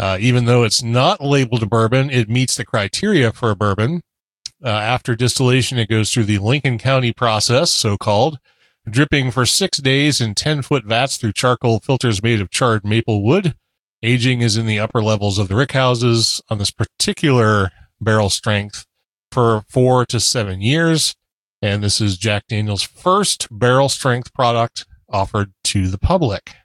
Uh, 0.02 0.18
even 0.18 0.46
though 0.46 0.64
it's 0.64 0.82
not 0.82 1.20
labeled 1.20 1.62
a 1.62 1.66
bourbon, 1.66 2.10
it 2.10 2.28
meets 2.28 2.56
the 2.56 2.64
criteria 2.64 3.32
for 3.32 3.52
a 3.52 3.54
bourbon. 3.54 4.02
Uh, 4.60 4.68
after 4.68 5.14
distillation, 5.14 5.78
it 5.78 5.88
goes 5.88 6.12
through 6.12 6.24
the 6.24 6.38
Lincoln 6.38 6.76
County 6.76 7.12
process, 7.12 7.70
so 7.70 7.96
called, 7.96 8.40
dripping 8.90 9.30
for 9.30 9.46
six 9.46 9.78
days 9.78 10.20
in 10.20 10.34
10 10.34 10.62
foot 10.62 10.84
vats 10.84 11.18
through 11.18 11.30
charcoal 11.30 11.78
filters 11.78 12.20
made 12.20 12.40
of 12.40 12.50
charred 12.50 12.84
maple 12.84 13.22
wood. 13.22 13.54
Aging 14.02 14.40
is 14.40 14.56
in 14.56 14.66
the 14.66 14.80
upper 14.80 15.04
levels 15.04 15.38
of 15.38 15.46
the 15.46 15.54
rick 15.54 15.70
houses 15.70 16.42
on 16.48 16.58
this 16.58 16.72
particular 16.72 17.70
barrel 18.00 18.28
strength 18.28 18.86
for 19.30 19.62
four 19.68 20.04
to 20.06 20.18
seven 20.18 20.60
years. 20.60 21.14
And 21.62 21.80
this 21.80 22.00
is 22.00 22.18
Jack 22.18 22.48
Daniel's 22.48 22.82
first 22.82 23.46
barrel 23.52 23.88
strength 23.88 24.34
product 24.34 24.84
offered 25.08 25.52
to 25.62 25.86
the 25.86 25.98
public. 25.98 26.56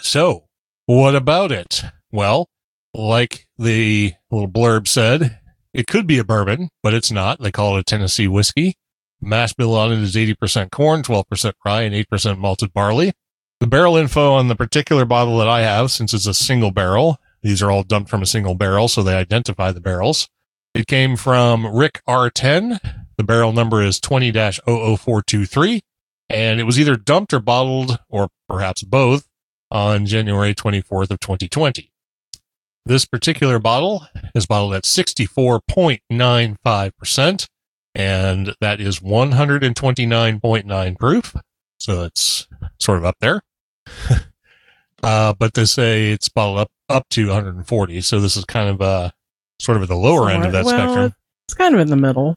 So 0.00 0.44
what 0.86 1.14
about 1.14 1.52
it? 1.52 1.82
Well, 2.10 2.48
like 2.94 3.46
the 3.58 4.14
little 4.30 4.48
blurb 4.48 4.88
said, 4.88 5.38
it 5.72 5.86
could 5.86 6.06
be 6.06 6.18
a 6.18 6.24
bourbon, 6.24 6.68
but 6.82 6.94
it's 6.94 7.10
not. 7.10 7.40
They 7.40 7.52
call 7.52 7.76
it 7.76 7.80
a 7.80 7.84
Tennessee 7.84 8.28
whiskey. 8.28 8.74
Mash 9.20 9.52
bill 9.52 9.76
on 9.76 9.92
it 9.92 9.98
is 9.98 10.14
80% 10.14 10.70
corn, 10.70 11.02
12% 11.02 11.52
rye, 11.64 11.82
and 11.82 11.94
8% 11.94 12.38
malted 12.38 12.72
barley. 12.72 13.12
The 13.60 13.66
barrel 13.66 13.96
info 13.96 14.32
on 14.32 14.48
the 14.48 14.56
particular 14.56 15.04
bottle 15.04 15.38
that 15.38 15.48
I 15.48 15.60
have, 15.60 15.90
since 15.90 16.14
it's 16.14 16.26
a 16.26 16.34
single 16.34 16.70
barrel, 16.70 17.18
these 17.42 17.62
are 17.62 17.70
all 17.70 17.82
dumped 17.82 18.10
from 18.10 18.22
a 18.22 18.26
single 18.26 18.54
barrel, 18.54 18.88
so 18.88 19.02
they 19.02 19.14
identify 19.14 19.72
the 19.72 19.80
barrels. 19.80 20.28
It 20.74 20.86
came 20.86 21.16
from 21.16 21.66
Rick 21.66 22.02
R10. 22.08 22.80
The 23.16 23.24
barrel 23.24 23.52
number 23.52 23.82
is 23.82 24.00
20 24.00 24.32
00423, 24.32 25.82
and 26.30 26.60
it 26.60 26.64
was 26.64 26.78
either 26.78 26.96
dumped 26.96 27.34
or 27.34 27.40
bottled, 27.40 27.98
or 28.08 28.28
perhaps 28.48 28.82
both, 28.82 29.28
on 29.70 30.06
January 30.06 30.54
24th 30.54 31.10
of 31.10 31.20
2020. 31.20 31.92
This 32.90 33.04
particular 33.04 33.60
bottle 33.60 34.04
is 34.34 34.46
bottled 34.46 34.74
at 34.74 34.82
64.95%, 34.82 37.46
and 37.94 38.54
that 38.60 38.80
is 38.80 38.98
129.9 38.98 40.98
proof. 40.98 41.36
So 41.78 42.02
it's 42.02 42.48
sort 42.80 42.98
of 42.98 43.04
up 43.04 43.14
there. 43.20 43.42
uh, 45.04 45.34
but 45.38 45.54
they 45.54 45.66
say 45.66 46.10
it's 46.10 46.28
bottled 46.28 46.58
up, 46.58 46.72
up 46.88 47.08
to 47.10 47.28
140. 47.28 48.00
So 48.00 48.18
this 48.18 48.36
is 48.36 48.44
kind 48.44 48.68
of, 48.68 48.82
uh, 48.82 49.10
sort 49.60 49.76
of 49.76 49.84
at 49.84 49.88
the 49.88 49.94
lower 49.94 50.28
end 50.28 50.44
of 50.44 50.50
that 50.50 50.64
well, 50.64 50.74
spectrum. 50.74 51.14
It's 51.46 51.54
kind 51.54 51.76
of 51.76 51.80
in 51.80 51.90
the 51.90 51.96
middle. 51.96 52.34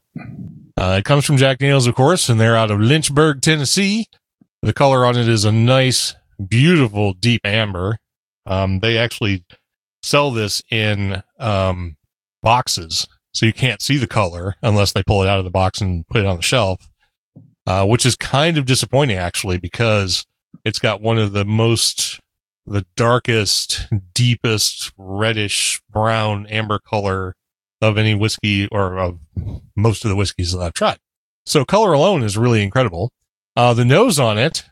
Uh, 0.77 0.97
it 0.99 1.05
comes 1.05 1.25
from 1.25 1.37
Jack 1.37 1.57
Daniels, 1.57 1.87
of 1.87 1.95
course, 1.95 2.29
and 2.29 2.39
they're 2.39 2.55
out 2.55 2.69
of 2.69 2.79
Lynchburg, 2.79 3.41
Tennessee. 3.41 4.05
The 4.61 4.71
color 4.71 5.03
on 5.03 5.17
it 5.17 5.27
is 5.27 5.45
a 5.45 5.51
nice, 5.51 6.13
beautiful, 6.47 7.13
deep 7.13 7.41
amber. 7.43 7.97
Um, 8.45 8.81
they 8.81 8.99
actually 8.99 9.45
sell 10.03 10.29
this 10.29 10.61
in 10.69 11.23
um, 11.39 11.97
boxes, 12.43 13.07
so 13.33 13.45
you 13.45 13.53
can't 13.53 13.81
see 13.81 13.97
the 13.97 14.05
color 14.05 14.55
unless 14.61 14.91
they 14.91 15.01
pull 15.01 15.23
it 15.23 15.29
out 15.29 15.39
of 15.39 15.45
the 15.45 15.49
box 15.49 15.81
and 15.81 16.07
put 16.07 16.21
it 16.21 16.27
on 16.27 16.35
the 16.35 16.43
shelf, 16.43 16.87
uh, 17.65 17.85
which 17.85 18.05
is 18.05 18.15
kind 18.15 18.57
of 18.57 18.65
disappointing, 18.65 19.17
actually, 19.17 19.57
because 19.57 20.25
it's 20.63 20.79
got 20.79 21.01
one 21.01 21.17
of 21.17 21.31
the 21.31 21.45
most, 21.45 22.19
the 22.65 22.85
darkest, 22.95 23.87
deepest 24.13 24.91
reddish 24.97 25.81
brown 25.89 26.45
amber 26.47 26.79
color 26.79 27.35
of 27.81 27.97
any 27.97 28.13
whiskey 28.13 28.67
or 28.67 28.97
of 28.97 29.19
most 29.75 30.05
of 30.05 30.09
the 30.09 30.15
whiskeys 30.15 30.51
that 30.51 30.61
I've 30.61 30.73
tried. 30.73 30.97
So 31.45 31.65
color 31.65 31.93
alone 31.93 32.23
is 32.23 32.37
really 32.37 32.61
incredible. 32.61 33.11
Uh, 33.55 33.73
the 33.73 33.85
nose 33.85 34.19
on 34.19 34.37
it 34.37 34.63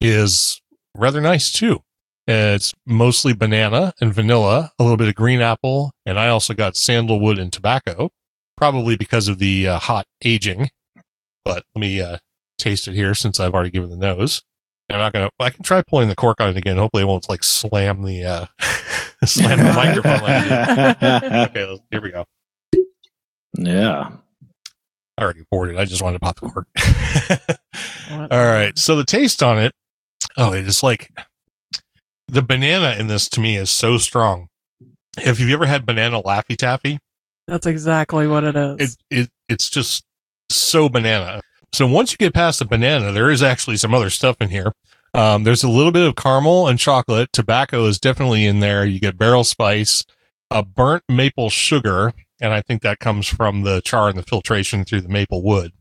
is 0.00 0.60
rather 0.96 1.20
nice 1.20 1.52
too. 1.52 1.82
It's 2.26 2.72
mostly 2.86 3.32
banana 3.32 3.92
and 4.00 4.14
vanilla, 4.14 4.72
a 4.78 4.82
little 4.82 4.96
bit 4.96 5.08
of 5.08 5.14
green 5.14 5.40
apple, 5.40 5.92
and 6.06 6.18
I 6.18 6.28
also 6.28 6.54
got 6.54 6.76
sandalwood 6.76 7.38
and 7.38 7.52
tobacco, 7.52 8.10
probably 8.56 8.96
because 8.96 9.26
of 9.28 9.38
the 9.38 9.66
uh, 9.68 9.78
hot 9.78 10.06
aging. 10.24 10.70
But 11.44 11.64
let 11.74 11.80
me 11.80 12.00
uh, 12.00 12.18
taste 12.58 12.86
it 12.86 12.94
here 12.94 13.14
since 13.14 13.40
I've 13.40 13.54
already 13.54 13.70
given 13.70 13.90
the 13.90 13.96
nose. 13.96 14.42
I'm 14.90 14.98
not 14.98 15.12
gonna. 15.12 15.30
I 15.40 15.50
can 15.50 15.62
try 15.64 15.82
pulling 15.82 16.08
the 16.08 16.16
cork 16.16 16.40
on 16.40 16.50
it 16.50 16.56
again. 16.56 16.76
Hopefully, 16.76 17.02
it 17.04 17.06
won't 17.06 17.28
like 17.28 17.42
slam 17.44 18.02
the 18.02 18.24
uh, 18.24 18.46
slam 19.24 19.58
the 19.58 19.72
microphone. 19.72 20.20
Like 20.20 20.96
it 21.00 21.00
did. 21.00 21.32
okay, 21.32 21.64
let's- 21.66 21.80
here 21.90 22.00
we 22.02 22.10
go. 22.10 22.24
yeah. 23.56 24.10
I 25.18 25.22
already 25.22 25.44
poured 25.50 25.70
it. 25.70 25.76
I 25.78 25.84
just 25.84 26.00
wanted 26.02 26.18
to 26.18 26.20
pop 26.20 26.40
the 26.40 26.48
cork. 26.48 26.68
All 28.32 28.44
right. 28.46 28.76
So 28.78 28.96
the 28.96 29.04
taste 29.04 29.42
on 29.42 29.58
it, 29.58 29.72
oh, 30.38 30.54
it 30.54 30.66
is 30.66 30.82
like 30.82 31.10
the 32.30 32.42
banana 32.42 32.96
in 32.98 33.06
this 33.08 33.28
to 33.30 33.40
me 33.40 33.56
is 33.56 33.70
so 33.70 33.98
strong. 33.98 34.48
If 35.18 35.40
you've 35.40 35.50
ever 35.50 35.66
had 35.66 35.84
banana 35.86 36.22
Laffy 36.22 36.56
Taffy, 36.56 36.98
That's 37.46 37.66
exactly 37.66 38.26
what 38.26 38.44
it 38.44 38.56
is. 38.56 38.96
it, 39.10 39.18
it 39.22 39.30
it's 39.48 39.68
just 39.68 40.04
so 40.48 40.88
banana. 40.88 41.40
So 41.72 41.86
once 41.86 42.12
you 42.12 42.18
get 42.18 42.34
past 42.34 42.58
the 42.58 42.64
banana, 42.64 43.12
there 43.12 43.30
is 43.30 43.42
actually 43.42 43.76
some 43.76 43.94
other 43.94 44.10
stuff 44.10 44.36
in 44.40 44.50
here. 44.50 44.72
Um, 45.14 45.42
there's 45.44 45.64
a 45.64 45.68
little 45.68 45.92
bit 45.92 46.06
of 46.06 46.14
caramel 46.14 46.68
and 46.68 46.78
chocolate. 46.78 47.32
Tobacco 47.32 47.86
is 47.86 47.98
definitely 47.98 48.46
in 48.46 48.60
there. 48.60 48.84
You 48.84 49.00
get 49.00 49.18
barrel 49.18 49.44
spice, 49.44 50.04
a 50.50 50.64
burnt 50.64 51.02
maple 51.08 51.50
sugar, 51.50 52.12
and 52.40 52.52
I 52.52 52.60
think 52.62 52.82
that 52.82 53.00
comes 53.00 53.26
from 53.26 53.62
the 53.62 53.80
char 53.82 54.08
and 54.08 54.18
the 54.18 54.22
filtration 54.22 54.84
through 54.84 55.00
the 55.02 55.08
maple 55.08 55.42
wood. 55.42 55.72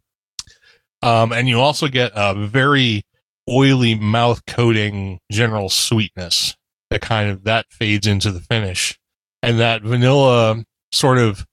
Um, 1.01 1.31
and 1.31 1.47
you 1.47 1.59
also 1.59 1.87
get 1.87 2.11
a 2.15 2.33
very 2.33 3.03
oily 3.49 3.95
mouth 3.95 4.45
coating 4.45 5.19
general 5.31 5.69
sweetness 5.69 6.55
that 6.89 7.01
kind 7.01 7.29
of 7.29 7.43
that 7.43 7.65
fades 7.71 8.07
into 8.07 8.31
the 8.31 8.39
finish. 8.39 8.97
And 9.41 9.59
that 9.59 9.81
vanilla 9.81 10.63
sort 10.91 11.17
of 11.17 11.45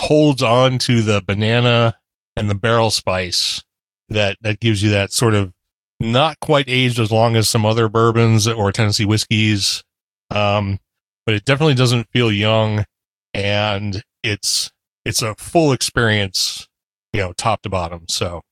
holds 0.00 0.42
on 0.42 0.78
to 0.78 1.02
the 1.02 1.22
banana 1.26 1.94
and 2.36 2.50
the 2.50 2.54
barrel 2.54 2.90
spice 2.90 3.62
that 4.08 4.36
that 4.40 4.60
gives 4.60 4.82
you 4.82 4.90
that 4.90 5.12
sort 5.12 5.34
of 5.34 5.52
not 6.00 6.38
quite 6.40 6.66
aged 6.68 6.98
as 6.98 7.12
long 7.12 7.36
as 7.36 7.48
some 7.48 7.64
other 7.64 7.88
bourbons 7.88 8.46
or 8.48 8.72
Tennessee 8.72 9.04
whiskeys. 9.04 9.82
Um, 10.30 10.78
but 11.26 11.34
it 11.34 11.44
definitely 11.44 11.74
doesn't 11.74 12.10
feel 12.10 12.30
young 12.30 12.84
and 13.32 14.02
it's 14.22 14.70
it's 15.04 15.22
a 15.22 15.34
full 15.34 15.72
experience, 15.72 16.66
you 17.12 17.20
know, 17.20 17.32
top 17.32 17.62
to 17.62 17.68
bottom. 17.68 18.04
So 18.08 18.42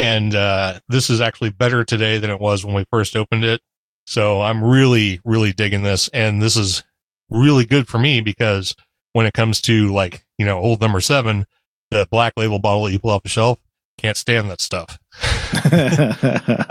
and 0.00 0.34
uh 0.34 0.80
this 0.88 1.10
is 1.10 1.20
actually 1.20 1.50
better 1.50 1.84
today 1.84 2.18
than 2.18 2.30
it 2.30 2.40
was 2.40 2.64
when 2.64 2.74
we 2.74 2.84
first 2.90 3.16
opened 3.16 3.44
it. 3.44 3.60
So 4.06 4.42
I'm 4.42 4.64
really, 4.64 5.20
really 5.24 5.52
digging 5.52 5.82
this. 5.82 6.08
And 6.08 6.42
this 6.42 6.56
is 6.56 6.82
really 7.30 7.64
good 7.64 7.86
for 7.86 7.98
me 7.98 8.20
because 8.20 8.74
when 9.12 9.26
it 9.26 9.34
comes 9.34 9.60
to 9.62 9.92
like, 9.92 10.24
you 10.38 10.44
know, 10.44 10.58
old 10.58 10.80
number 10.80 11.00
seven, 11.00 11.46
the 11.90 12.08
black 12.10 12.32
label 12.36 12.58
bottle 12.58 12.84
that 12.84 12.92
you 12.92 12.98
pull 12.98 13.10
off 13.10 13.22
the 13.22 13.28
shelf, 13.28 13.58
can't 13.98 14.16
stand 14.16 14.50
that 14.50 14.60
stuff. 14.60 14.98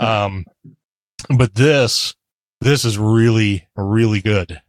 um, 0.00 0.44
but 1.34 1.54
this, 1.54 2.14
this 2.60 2.84
is 2.84 2.98
really, 2.98 3.68
really 3.76 4.20
good. 4.20 4.60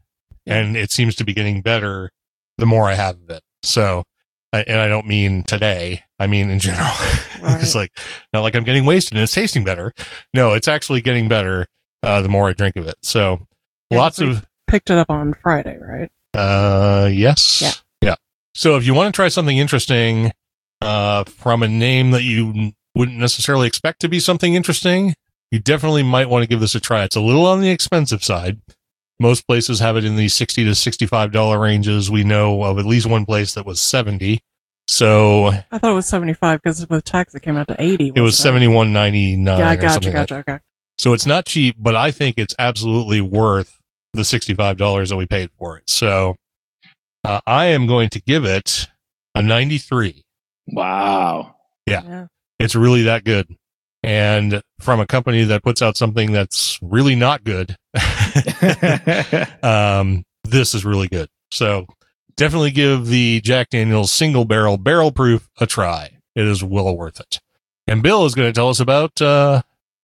And 0.45 0.78
it 0.78 0.91
seems 0.91 1.15
to 1.15 1.26
be 1.26 1.34
getting 1.34 1.62
better 1.62 2.12
the 2.58 2.65
more 2.65 2.89
I 2.89 2.93
have 2.93 3.15
of 3.15 3.30
it. 3.30 3.43
So, 3.63 4.04
and 4.54 4.80
I 4.80 4.88
don't 4.88 5.08
mean 5.08 5.43
today. 5.43 6.04
I 6.22 6.28
mean 6.28 6.50
in 6.50 6.60
general. 6.60 6.90
it's 7.60 7.76
like, 7.76 7.92
not 8.34 8.42
like 8.42 8.56
I'm 8.56 8.64
getting 8.64 8.86
wasted 8.86 9.14
and 9.14 9.24
it's 9.24 9.34
tasting 9.34 9.64
better. 9.64 9.94
No, 10.34 10.54
it's 10.54 10.68
actually 10.68 11.02
getting 11.02 11.28
better, 11.28 11.68
uh, 12.04 12.22
the 12.22 12.30
more 12.30 12.48
I 12.50 12.54
drink 12.54 12.76
of 12.76 12.88
it. 12.88 12.96
So 13.02 13.48
Yeah, 13.90 13.98
lots 14.00 14.18
so- 14.18 14.30
of, 14.30 14.46
Picked 14.68 14.90
it 14.90 14.98
up 14.98 15.10
on 15.10 15.34
Friday, 15.42 15.78
right? 15.82 16.10
uh, 16.34 17.10
yes. 17.12 17.62
Yeah. 17.62 17.72
Yeah. 18.02 18.16
So 18.56 18.78
if 18.78 18.86
you 18.86 18.94
want 18.94 19.14
to 19.14 19.18
try 19.18 19.28
something 19.28 19.58
interesting, 19.58 20.32
uh, 20.82 21.24
from 21.26 21.62
a 21.64 21.68
name 21.68 22.12
that 22.12 22.24
you 22.24 22.72
wouldn't 22.96 23.18
necessarily 23.18 23.68
expect 23.68 24.00
to 24.02 24.08
be 24.10 24.20
something 24.20 24.56
interesting, 24.56 25.14
you 25.52 25.60
definitely 25.60 26.04
might 26.04 26.30
want 26.30 26.44
to 26.44 26.48
give 26.48 26.60
this 26.62 26.74
a 26.76 26.80
try. 26.80 27.04
It's 27.04 27.16
a 27.18 27.22
little 27.22 27.46
on 27.46 27.60
the 27.62 27.70
expensive 27.70 28.24
side. 28.24 28.62
Most 29.20 29.46
places 29.46 29.80
have 29.80 29.98
it 29.98 30.06
in 30.06 30.16
the 30.16 30.30
60 30.30 30.64
to 30.64 30.72
$65 30.72 31.62
ranges. 31.62 32.10
We 32.10 32.24
know 32.24 32.64
of 32.64 32.80
at 32.80 32.86
least 32.86 33.06
one 33.08 33.26
place 33.26 33.54
that 33.56 33.66
was 33.66 33.82
70. 33.82 34.40
So 34.88 35.48
I 35.48 35.78
thought 35.78 35.91
it 35.91 35.96
was 35.96 36.06
75 36.08 36.62
because 36.62 36.88
with 36.89 37.04
tax 37.06 37.34
it 37.34 37.41
came 37.41 37.56
out 37.58 37.67
to 37.70 37.82
80. 37.82 38.13
it 38.15 38.22
was 38.22 38.36
71.99 38.38 39.46
Yeah, 39.46 39.70
I 39.70 39.76
gotcha, 39.76 39.94
something 39.94 40.13
like 40.13 40.28
gotcha, 40.28 40.36
okay. 40.52 40.60
So 40.98 41.13
it's 41.13 41.26
not 41.26 41.46
cheap, 41.46 41.76
but 41.80 41.96
I 41.96 42.12
think 42.12 42.38
it's 42.38 42.54
absolutely 42.60 43.22
worth 43.22 43.78
the 44.13 44.22
$65 44.24 45.10
that 45.10 45.15
we 45.15 45.26
paid 45.26 45.50
for 45.58 45.78
it. 45.78 45.89
So 45.89 46.36
uh, 47.24 47.39
I 47.48 47.67
am 47.67 47.88
going 47.88 48.10
to 48.10 48.22
give 48.22 48.44
it 48.46 48.88
a 49.36 49.41
93. 49.41 50.24
wow. 50.67 51.56
Yeah. 51.88 52.04
Yeah. 52.04 52.28
It's 52.60 52.76
really 52.76 53.04
that 53.04 53.24
good. 53.24 53.48
And 54.04 54.62
from 54.80 55.00
a 55.00 55.08
company 55.08 55.44
that 55.46 55.63
puts 55.63 55.82
out 55.82 55.96
something 55.98 56.32
that's 56.32 56.78
really 56.82 57.15
not 57.15 57.44
good, 57.44 57.76
um, 59.63 60.24
this 60.44 60.74
is 60.76 60.86
really 60.86 61.08
good. 61.08 61.30
So 61.52 61.86
definitely 62.41 62.71
give 62.71 63.06
the 63.06 63.39
Jack 63.41 63.69
Daniels 63.69 64.12
single 64.12 64.45
barrel 64.45 64.77
barrel 64.77 65.12
proof 65.12 65.47
a 65.60 65.67
try. 65.67 66.17
It 66.36 66.45
is 66.45 66.63
well 66.63 66.97
worth 66.97 67.19
it. 67.19 67.39
And 67.88 68.01
Bill 68.01 68.25
is 68.25 68.34
going 68.34 68.49
to 68.49 68.54
tell 68.54 68.69
us 68.69 68.80
about 68.80 69.21
uh, 69.21 69.62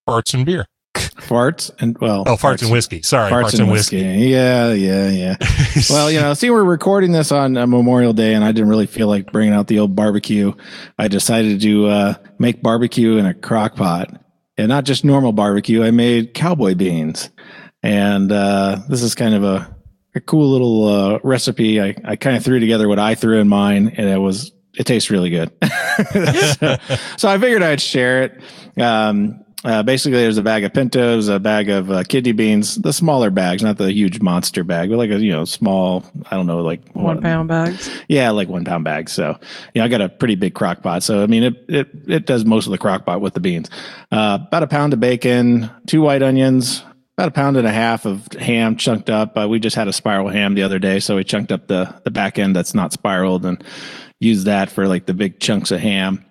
farts 0.08 0.34
and 0.36 0.46
beer. 0.46 0.68
farts 0.94 1.72
and 1.80 1.98
well, 2.00 2.24
Oh, 2.28 2.36
farts, 2.36 2.62
and 2.62 2.72
whiskey. 2.72 3.02
Sorry, 3.02 3.32
Farts, 3.32 3.58
and 3.60 3.72
whiskey. 3.72 3.98
Yeah, 3.98 4.72
yeah, 4.74 5.10
yeah. 5.10 5.36
Well, 5.90 6.12
you 6.12 6.20
know, 6.20 6.34
see, 6.34 6.50
we're 6.50 6.64
recording 6.64 7.12
this 7.12 7.32
on 7.32 7.56
uh, 7.58 7.66
Memorial 7.68 8.14
Day, 8.14 8.34
and 8.34 8.44
I 8.44 8.52
didn't 8.52 8.70
really 8.70 8.88
feel 8.88 9.08
like 9.08 9.32
bringing 9.32 9.54
out 9.54 9.68
the 9.68 9.80
old 9.80 9.96
barbecue. 9.96 10.54
I 10.98 11.08
decided 11.08 11.62
to 11.62 11.86
uh, 11.88 12.14
make 12.40 12.62
barbecue 12.64 13.18
in 13.18 13.26
a 13.26 13.34
crock 13.34 13.76
pot, 13.76 14.10
and 14.58 14.70
not 14.70 14.86
just 14.86 15.06
normal 15.06 15.34
barbecue. 15.34 15.84
I 15.84 15.92
made 15.92 16.34
cowboy 16.34 16.74
beans, 16.76 17.30
and 17.84 18.32
uh, 18.32 18.80
this 18.90 19.02
is 19.04 19.14
kind 19.16 19.34
of 19.36 19.44
a, 19.44 19.76
a 20.18 20.22
cool 20.22 20.52
little 20.52 20.88
uh, 20.88 21.20
recipe. 21.24 21.82
I, 21.82 21.96
I 22.04 22.16
kind 22.16 22.36
of 22.36 22.44
threw 22.44 22.60
together 22.60 22.88
what 22.88 23.00
I 23.00 23.16
threw 23.16 23.40
in 23.40 23.48
mine, 23.48 23.94
and 23.96 24.10
it 24.10 24.18
was 24.18 24.52
it 24.76 24.86
tastes 24.86 25.10
really 25.10 25.30
good. 25.30 25.52
so, 26.60 26.78
so 27.18 27.30
I 27.30 27.38
figured 27.38 27.64
I'd 27.64 27.82
share 27.82 28.24
it. 28.24 28.42
Um, 28.82 29.44
uh, 29.64 29.82
basically, 29.82 30.20
there's 30.20 30.38
a 30.38 30.44
bag 30.44 30.64
of 30.64 30.74
pintos, 30.74 31.28
a 31.30 31.40
bag 31.40 31.70
of 31.70 31.90
uh, 31.90 32.04
kidney 32.04 32.32
beans, 32.32 32.76
the 32.76 32.94
smaller 32.94 33.32
bags, 33.32 33.64
not 33.64 33.78
the 33.78 33.92
huge 33.92 34.22
monster 34.22 34.64
bag, 34.64 34.90
but 34.90 34.98
like 34.98 35.10
a 35.10 35.20
you 35.20 35.32
know 35.32 35.46
small. 35.46 36.06
I 36.30 36.36
don't 36.36 36.46
know, 36.46 36.62
like 36.62 36.88
One 36.94 37.22
pound 37.22 37.48
bags. 37.48 37.90
Yeah, 38.08 38.30
like 38.32 38.48
one 38.50 38.66
pound 38.66 38.84
bags. 38.84 39.12
So 39.12 39.40
yeah, 39.74 39.84
I 39.84 39.88
got 39.88 40.02
a 40.02 40.10
pretty 40.10 40.36
big 40.36 40.54
crock 40.54 40.84
pot. 40.84 41.02
So 41.04 41.24
I 41.24 41.28
mean, 41.28 41.44
it 41.44 41.66
it 41.68 41.90
it 42.08 42.26
does 42.26 42.46
most 42.46 42.68
of 42.68 42.72
the 42.72 42.78
crock 42.78 43.06
pot 43.06 43.20
with 43.20 43.34
the 43.34 43.40
beans. 43.40 43.70
Uh, 44.12 44.40
about 44.48 44.64
a 44.64 44.68
pound 44.68 44.94
of 44.94 45.00
bacon, 45.00 45.72
two 45.88 46.02
white 46.02 46.22
onions, 46.22 46.84
about 47.18 47.30
a 47.30 47.32
pound 47.32 47.58
and 47.58 47.66
a 47.68 47.72
half 47.72 48.06
of 48.06 48.28
ham 48.34 48.76
chunked 48.76 49.10
up. 49.10 49.36
Uh, 49.38 49.48
we 49.50 49.60
just 49.60 49.76
had 49.76 49.88
a 49.88 49.94
spiral 49.94 50.28
ham 50.30 50.54
the 50.54 50.62
other 50.64 50.78
day, 50.78 51.00
so 51.00 51.16
we 51.16 51.24
chunked 51.24 51.52
up 51.52 51.68
the 51.68 51.94
the 52.04 52.12
back 52.12 52.38
end 52.38 52.56
that's 52.56 52.76
not 52.76 52.94
spiraled 52.94 53.44
and 53.46 53.64
used 54.20 54.46
that 54.46 54.70
for 54.70 54.88
like 54.88 55.08
the 55.08 55.14
big 55.16 55.40
chunks 55.40 55.72
of 55.72 55.80
ham. 55.80 56.24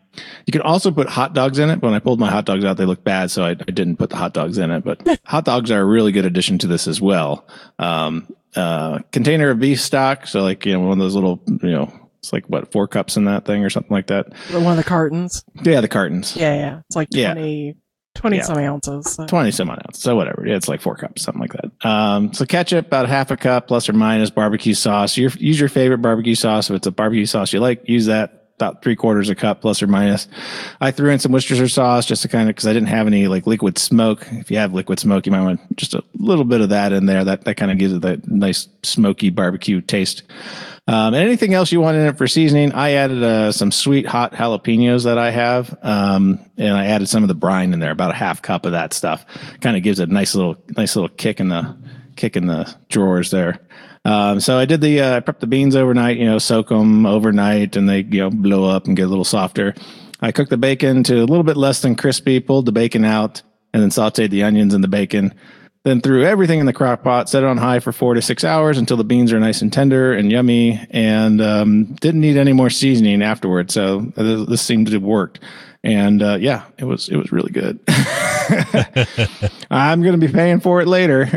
You 0.47 0.53
can 0.53 0.63
also 0.63 0.91
put 0.93 1.09
hot 1.09 1.35
dogs 1.35 1.59
in 1.59 1.71
it. 1.71 1.83
When 1.83 1.93
I 1.93 1.99
pulled 1.99 2.21
my 2.21 2.31
hot 2.31 2.47
dogs 2.47 2.65
out, 2.65 2.77
they 2.77 2.85
looked 2.87 3.05
bad, 3.05 3.31
so 3.31 3.45
I, 3.45 3.51
I 3.51 3.55
didn't 3.55 3.97
put 3.97 4.11
the 4.11 4.17
hot 4.17 4.33
dogs 4.33 4.59
in 4.59 4.71
it. 4.71 4.85
But 4.85 5.21
hot 5.25 5.45
dogs 5.45 5.71
are 5.73 5.81
a 5.81 5.85
really 5.85 6.13
good 6.13 6.25
addition 6.25 6.57
to 6.59 6.67
this 6.69 6.87
as 6.87 7.01
well. 7.01 7.47
Um, 7.81 8.33
uh, 8.55 9.01
container 9.13 9.51
of 9.51 9.59
beef 9.59 9.81
stock, 9.81 10.27
so 10.29 10.43
like 10.43 10.65
you 10.65 10.73
know 10.73 10.81
one 10.81 10.93
of 10.93 10.99
those 10.99 11.15
little 11.17 11.43
you 11.47 11.73
know 11.73 11.93
it's 12.21 12.33
like 12.33 12.47
what 12.47 12.71
four 12.71 12.87
cups 12.87 13.17
in 13.17 13.25
that 13.25 13.45
thing 13.45 13.65
or 13.65 13.71
something 13.71 13.93
like 13.93 14.07
that. 14.07 14.33
One 14.53 14.67
of 14.67 14.77
the 14.77 14.85
cartons. 14.85 15.45
Yeah, 15.65 15.81
the 15.81 15.89
cartons. 15.89 16.37
Yeah, 16.37 16.55
yeah. 16.55 16.81
It's 16.87 16.97
like 16.97 17.09
Yeah. 17.11 17.35
20, 17.35 17.77
20 18.17 18.37
Yeah. 18.37 18.43
some 18.43 18.59
ounces. 18.59 19.13
So. 19.13 19.27
20 19.27 19.51
some 19.51 19.71
ounces. 19.71 20.03
So 20.03 20.17
whatever. 20.17 20.45
Yeah, 20.47 20.57
it's 20.57 20.69
like 20.69 20.81
four 20.81 20.97
cups, 20.97 21.23
something 21.23 21.41
like 21.41 21.53
that. 21.53 21.89
Um, 21.89 22.33
so 22.33 22.45
ketchup, 22.47 22.87
about 22.87 23.09
half 23.09 23.31
a 23.31 23.37
cup 23.37 23.69
plus 23.69 23.89
or 23.89 23.93
minus 23.93 24.31
barbecue 24.31 24.75
sauce. 24.75 25.17
Your, 25.17 25.31
use 25.39 25.59
your 25.61 25.69
favorite 25.69 25.99
barbecue 25.99 26.35
sauce. 26.35 26.71
If 26.71 26.77
it's 26.77 26.87
a 26.87 26.91
barbecue 26.93 27.27
sauce 27.27 27.53
you 27.53 27.61
like, 27.61 27.89
use 27.89 28.07
that 28.07 28.43
about 28.59 28.81
three 28.83 28.97
quarters 28.97 29.29
a 29.29 29.35
cup 29.35 29.61
plus 29.61 29.83
or 29.83 29.87
minus. 29.87 30.29
I 30.81 30.91
threw 30.91 31.11
in 31.11 31.19
some 31.19 31.31
Worcestershire 31.31 31.69
sauce 31.69 32.07
just 32.07 32.23
to 32.23 32.29
kind 32.29 32.49
of, 32.49 32.57
cause 32.57 32.67
I 32.67 32.73
didn't 32.73 32.89
have 32.89 33.07
any 33.07 33.29
like 33.29 33.47
liquid 33.47 33.77
smoke. 33.77 34.27
If 34.31 34.51
you 34.51 34.57
have 34.57 34.73
liquid 34.73 34.99
smoke, 34.99 35.27
you 35.27 35.33
might 35.33 35.43
want 35.43 35.77
just 35.77 35.93
a 35.93 36.03
little 36.15 36.45
bit 36.45 36.63
of 36.63 36.71
that 36.71 36.91
in 36.93 37.05
there. 37.05 37.23
That, 37.23 37.45
that 37.45 37.57
kind 37.57 37.71
of 37.71 37.77
gives 37.77 37.93
it 37.93 38.01
that 38.01 38.27
nice 38.27 38.67
smoky 38.83 39.29
barbecue 39.29 39.83
taste. 39.83 40.23
Um, 40.89 41.15
and 41.15 41.17
anything 41.17 41.53
else 41.53 41.73
you 41.73 41.81
want 41.81 41.97
in 41.97 42.07
it 42.07 42.17
for 42.17 42.29
seasoning, 42.29 42.73
I 42.73 42.93
added 42.93 43.23
uh, 43.23 43.51
some 43.51 43.73
sweet 43.73 44.07
hot 44.07 44.33
jalapenos 44.33 45.03
that 45.05 45.19
I 45.19 45.31
have, 45.33 45.77
um, 45.83 46.39
and 46.57 46.77
I 46.77 46.87
added 46.87 47.09
some 47.09 47.25
of 47.25 47.29
the 47.29 47.35
brine 47.35 47.73
in 47.73 47.81
there, 47.81 47.91
about 47.91 48.13
a 48.13 48.15
half 48.15 48.41
cup 48.41 48.67
of 48.67 48.73
that 48.73 48.95
stuff. 48.95 49.27
Kind 49.61 49.77
of 49.77 49.83
gives 49.83 49.99
a 49.99 50.07
nice 50.07 50.37
little, 50.37 50.57
nice 50.77 50.95
little 50.95 51.09
kick 51.09 51.41
in 51.41 51.49
the 51.49 51.77
kick 52.15 52.37
in 52.37 52.47
the 52.47 52.73
drawers 52.89 53.31
there. 53.31 53.61
Um, 54.05 54.39
so 54.39 54.57
I 54.59 54.65
did 54.65 54.81
the 54.81 55.01
uh, 55.01 55.17
I 55.17 55.21
prepped 55.21 55.41
the 55.41 55.49
beans 55.49 55.75
overnight, 55.75 56.19
you 56.19 56.27
know, 56.27 56.39
soak 56.39 56.69
them 56.69 57.05
overnight, 57.05 57.75
and 57.75 57.89
they 57.89 58.03
you 58.03 58.21
know 58.21 58.31
blow 58.31 58.71
up 58.71 58.87
and 58.87 58.97
get 58.97 59.07
a 59.07 59.09
little 59.09 59.25
softer. 59.25 59.75
I 60.21 60.31
cooked 60.31 60.51
the 60.51 60.57
bacon 60.57 61.03
to 61.05 61.17
a 61.17 61.27
little 61.27 61.43
bit 61.43 61.57
less 61.57 61.83
than 61.83 61.97
crispy, 61.97 62.39
pulled 62.39 62.67
the 62.67 62.73
bacon 62.73 63.05
out, 63.05 63.43
and 63.75 63.83
then 63.83 63.91
sauteed 63.91 64.31
the 64.31 64.45
onions 64.45 64.73
and 64.73 64.85
the 64.85 64.89
bacon. 64.89 65.35
Then 65.87 66.01
threw 66.01 66.25
everything 66.25 66.59
in 66.59 66.67
the 66.67 66.73
crock 66.73 67.05
pot, 67.05 67.29
set 67.29 67.45
it 67.45 67.47
on 67.47 67.59
high 67.59 67.79
for 67.79 67.93
four 67.93 68.15
to 68.15 68.21
six 68.21 68.43
hours 68.43 68.77
until 68.77 68.97
the 68.97 69.05
beans 69.05 69.33
are 69.33 69.39
nice 69.39 69.63
and 69.63 69.73
tender 69.73 70.13
and 70.13 70.33
yummy, 70.33 70.85
and 70.91 71.41
um, 71.41 71.85
didn't 72.01 72.23
need 72.23 72.37
any 72.37 72.53
more 72.53 72.71
seasoning 72.71 73.23
afterwards. 73.23 73.75
So 73.75 74.01
this, 74.17 74.49
this 74.49 74.63
seemed 74.63 74.89
to 74.89 74.95
have 74.95 75.05
worked, 75.05 75.39
and 75.85 76.25
uh, 76.25 76.39
yeah, 76.41 76.65
it 76.77 76.87
was 76.87 77.09
it 77.09 77.15
was 77.15 77.31
really 77.31 77.53
good. 77.53 77.79
I'm 79.71 80.03
going 80.03 80.19
to 80.19 80.27
be 80.27 80.33
paying 80.33 80.61
for 80.61 80.81
it 80.81 80.89
later. 80.89 81.23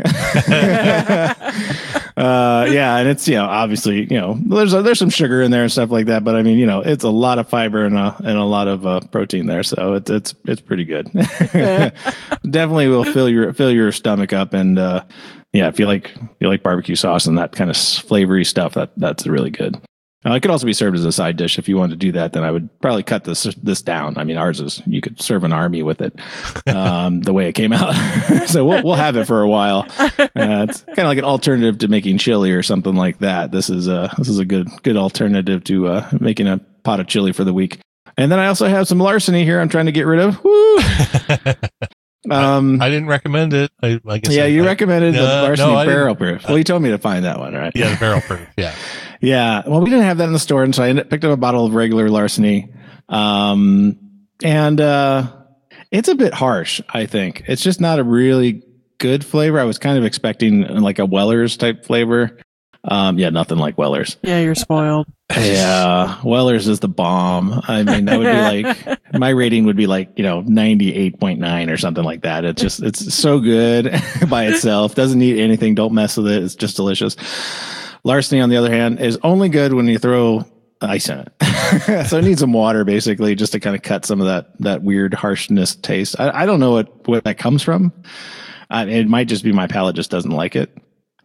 uh, 2.16 2.66
yeah, 2.70 2.96
and 2.96 3.08
it's 3.08 3.26
you 3.28 3.36
know 3.36 3.44
obviously 3.44 4.02
you 4.02 4.20
know 4.20 4.38
there's 4.44 4.72
there's 4.72 4.98
some 4.98 5.10
sugar 5.10 5.42
in 5.42 5.50
there 5.50 5.62
and 5.62 5.72
stuff 5.72 5.90
like 5.90 6.06
that, 6.06 6.24
but 6.24 6.36
I 6.36 6.42
mean 6.42 6.58
you 6.58 6.66
know 6.66 6.80
it's 6.80 7.04
a 7.04 7.10
lot 7.10 7.38
of 7.38 7.48
fiber 7.48 7.84
and 7.84 7.96
a 7.96 8.16
and 8.18 8.38
a 8.38 8.44
lot 8.44 8.68
of 8.68 8.86
uh, 8.86 9.00
protein 9.12 9.46
there, 9.46 9.62
so 9.62 9.94
it's 9.94 10.10
it's 10.10 10.34
it's 10.44 10.60
pretty 10.60 10.84
good. 10.84 11.10
Definitely 11.12 12.88
will 12.88 13.04
fill 13.04 13.28
your 13.28 13.52
fill 13.52 13.70
your 13.70 13.92
stomach 13.92 14.32
up, 14.32 14.54
and 14.54 14.78
uh, 14.78 15.04
yeah, 15.52 15.68
if 15.68 15.78
you 15.78 15.86
like 15.86 16.10
if 16.16 16.30
you 16.40 16.48
like 16.48 16.62
barbecue 16.62 16.96
sauce 16.96 17.26
and 17.26 17.38
that 17.38 17.52
kind 17.52 17.70
of 17.70 17.76
flavory 17.76 18.44
stuff, 18.44 18.74
that 18.74 18.92
that's 18.96 19.26
really 19.26 19.50
good. 19.50 19.80
Uh, 20.24 20.34
it 20.34 20.40
could 20.40 20.50
also 20.50 20.66
be 20.66 20.72
served 20.74 20.96
as 20.98 21.04
a 21.06 21.12
side 21.12 21.38
dish 21.38 21.58
if 21.58 21.66
you 21.66 21.78
wanted 21.78 21.92
to 21.92 22.06
do 22.06 22.12
that. 22.12 22.34
Then 22.34 22.44
I 22.44 22.50
would 22.50 22.68
probably 22.82 23.02
cut 23.02 23.24
this 23.24 23.44
this 23.62 23.80
down. 23.80 24.18
I 24.18 24.24
mean, 24.24 24.36
ours 24.36 24.60
is 24.60 24.82
you 24.86 25.00
could 25.00 25.20
serve 25.20 25.44
an 25.44 25.52
army 25.52 25.82
with 25.82 26.02
it, 26.02 26.14
um, 26.68 27.22
the 27.22 27.32
way 27.32 27.48
it 27.48 27.54
came 27.54 27.72
out. 27.72 27.94
so 28.46 28.66
we'll 28.66 28.82
we'll 28.84 28.94
have 28.96 29.16
it 29.16 29.26
for 29.26 29.40
a 29.40 29.48
while. 29.48 29.86
Uh, 29.98 30.66
it's 30.68 30.82
kind 30.82 30.98
of 30.98 31.06
like 31.06 31.18
an 31.18 31.24
alternative 31.24 31.78
to 31.78 31.88
making 31.88 32.18
chili 32.18 32.52
or 32.52 32.62
something 32.62 32.94
like 32.94 33.18
that. 33.20 33.50
This 33.50 33.70
is 33.70 33.88
a 33.88 34.12
this 34.18 34.28
is 34.28 34.38
a 34.38 34.44
good 34.44 34.68
good 34.82 34.98
alternative 34.98 35.64
to 35.64 35.88
uh, 35.88 36.10
making 36.20 36.48
a 36.48 36.58
pot 36.82 37.00
of 37.00 37.06
chili 37.06 37.32
for 37.32 37.44
the 37.44 37.54
week. 37.54 37.78
And 38.18 38.30
then 38.30 38.38
I 38.38 38.48
also 38.48 38.68
have 38.68 38.86
some 38.86 38.98
larceny 38.98 39.44
here. 39.44 39.58
I'm 39.58 39.70
trying 39.70 39.86
to 39.86 39.92
get 39.92 40.04
rid 40.06 40.20
of. 40.20 40.44
Woo! 40.44 40.78
Um, 42.30 42.82
I 42.82 42.90
didn't 42.90 43.08
recommend 43.08 43.54
it. 43.54 43.72
I, 43.82 43.98
I 44.06 44.18
guess 44.18 44.34
yeah, 44.34 44.44
I, 44.44 44.48
you 44.48 44.62
I- 44.62 44.66
recommended 44.66 45.14
the 45.14 45.22
larceny 45.22 45.72
no, 45.72 45.86
barrel 45.86 46.14
proof. 46.14 46.46
Well, 46.46 46.58
you 46.58 46.64
told 46.64 46.82
me 46.82 46.90
to 46.90 46.98
find 46.98 47.24
that 47.24 47.38
one, 47.38 47.54
right? 47.54 47.72
Yeah, 47.74 47.94
the 47.94 47.98
barrel 47.98 48.20
proof. 48.20 48.46
Yeah. 48.58 48.74
Yeah. 49.20 49.62
Well, 49.66 49.80
we 49.80 49.90
didn't 49.90 50.04
have 50.04 50.18
that 50.18 50.26
in 50.26 50.32
the 50.32 50.38
store, 50.38 50.64
and 50.64 50.74
so 50.74 50.82
I 50.82 50.88
ended, 50.88 51.10
picked 51.10 51.24
up 51.24 51.32
a 51.32 51.36
bottle 51.36 51.66
of 51.66 51.74
regular 51.74 52.08
larceny. 52.08 52.72
Um, 53.08 53.98
and 54.42 54.80
uh, 54.80 55.30
it's 55.90 56.08
a 56.08 56.14
bit 56.14 56.32
harsh. 56.32 56.80
I 56.88 57.06
think 57.06 57.44
it's 57.46 57.62
just 57.62 57.80
not 57.80 57.98
a 57.98 58.04
really 58.04 58.62
good 58.98 59.24
flavor. 59.24 59.58
I 59.58 59.64
was 59.64 59.78
kind 59.78 59.98
of 59.98 60.04
expecting 60.04 60.62
like 60.62 60.98
a 60.98 61.06
Weller's 61.06 61.56
type 61.56 61.84
flavor. 61.84 62.38
Um, 62.82 63.18
yeah, 63.18 63.28
nothing 63.28 63.58
like 63.58 63.76
Weller's. 63.76 64.16
Yeah, 64.22 64.40
you're 64.40 64.54
spoiled. 64.54 65.06
Yeah, 65.30 66.18
Weller's 66.24 66.66
is 66.66 66.80
the 66.80 66.88
bomb. 66.88 67.60
I 67.68 67.82
mean, 67.82 68.06
that 68.06 68.18
would 68.18 68.24
be 68.24 68.96
like 68.96 69.00
my 69.18 69.28
rating 69.30 69.66
would 69.66 69.76
be 69.76 69.86
like 69.86 70.12
you 70.16 70.22
know 70.22 70.40
ninety 70.40 70.94
eight 70.94 71.20
point 71.20 71.40
nine 71.40 71.68
or 71.68 71.76
something 71.76 72.02
like 72.02 72.22
that. 72.22 72.44
It's 72.46 72.62
just 72.62 72.82
it's 72.82 73.14
so 73.14 73.38
good 73.38 73.92
by 74.30 74.46
itself. 74.46 74.94
Doesn't 74.94 75.18
need 75.18 75.38
anything. 75.38 75.74
Don't 75.74 75.92
mess 75.92 76.16
with 76.16 76.28
it. 76.28 76.42
It's 76.42 76.54
just 76.54 76.76
delicious. 76.76 77.16
Larceny, 78.04 78.40
on 78.40 78.48
the 78.48 78.56
other 78.56 78.70
hand, 78.70 79.00
is 79.00 79.18
only 79.22 79.48
good 79.48 79.74
when 79.74 79.86
you 79.86 79.98
throw 79.98 80.44
ice 80.80 81.08
in 81.08 81.18
it. 81.18 82.06
so 82.08 82.18
it 82.18 82.24
needs 82.24 82.40
some 82.40 82.52
water 82.52 82.84
basically 82.84 83.34
just 83.34 83.52
to 83.52 83.60
kind 83.60 83.76
of 83.76 83.82
cut 83.82 84.04
some 84.04 84.20
of 84.20 84.26
that 84.26 84.58
that 84.60 84.82
weird 84.82 85.14
harshness 85.14 85.74
taste. 85.76 86.18
I, 86.18 86.42
I 86.42 86.46
don't 86.46 86.60
know 86.60 86.72
what 86.72 87.08
what 87.08 87.24
that 87.24 87.38
comes 87.38 87.62
from. 87.62 87.92
Uh, 88.70 88.86
it 88.88 89.08
might 89.08 89.28
just 89.28 89.44
be 89.44 89.52
my 89.52 89.66
palate 89.66 89.96
just 89.96 90.10
doesn't 90.10 90.30
like 90.30 90.56
it. 90.56 90.76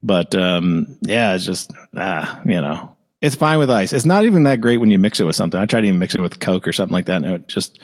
But 0.03 0.35
um, 0.35 0.97
yeah, 1.01 1.33
it's 1.35 1.45
just 1.45 1.71
ah, 1.95 2.41
you 2.45 2.61
know, 2.61 2.95
it's 3.21 3.35
fine 3.35 3.59
with 3.59 3.71
ice. 3.71 3.93
It's 3.93 4.05
not 4.05 4.25
even 4.25 4.43
that 4.43 4.61
great 4.61 4.77
when 4.77 4.91
you 4.91 4.99
mix 4.99 5.19
it 5.19 5.23
with 5.23 5.35
something. 5.35 5.59
I 5.59 5.65
tried 5.65 5.81
to 5.81 5.87
even 5.87 5.99
mix 5.99 6.13
it 6.15 6.21
with 6.21 6.39
Coke 6.39 6.67
or 6.67 6.73
something 6.73 6.93
like 6.93 7.05
that, 7.05 7.23
and 7.23 7.33
it 7.33 7.47
just 7.47 7.79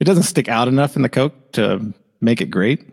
it 0.00 0.04
doesn't 0.04 0.24
stick 0.24 0.48
out 0.48 0.68
enough 0.68 0.96
in 0.96 1.02
the 1.02 1.08
Coke 1.08 1.52
to 1.52 1.92
make 2.20 2.40
it 2.40 2.50
great. 2.50 2.88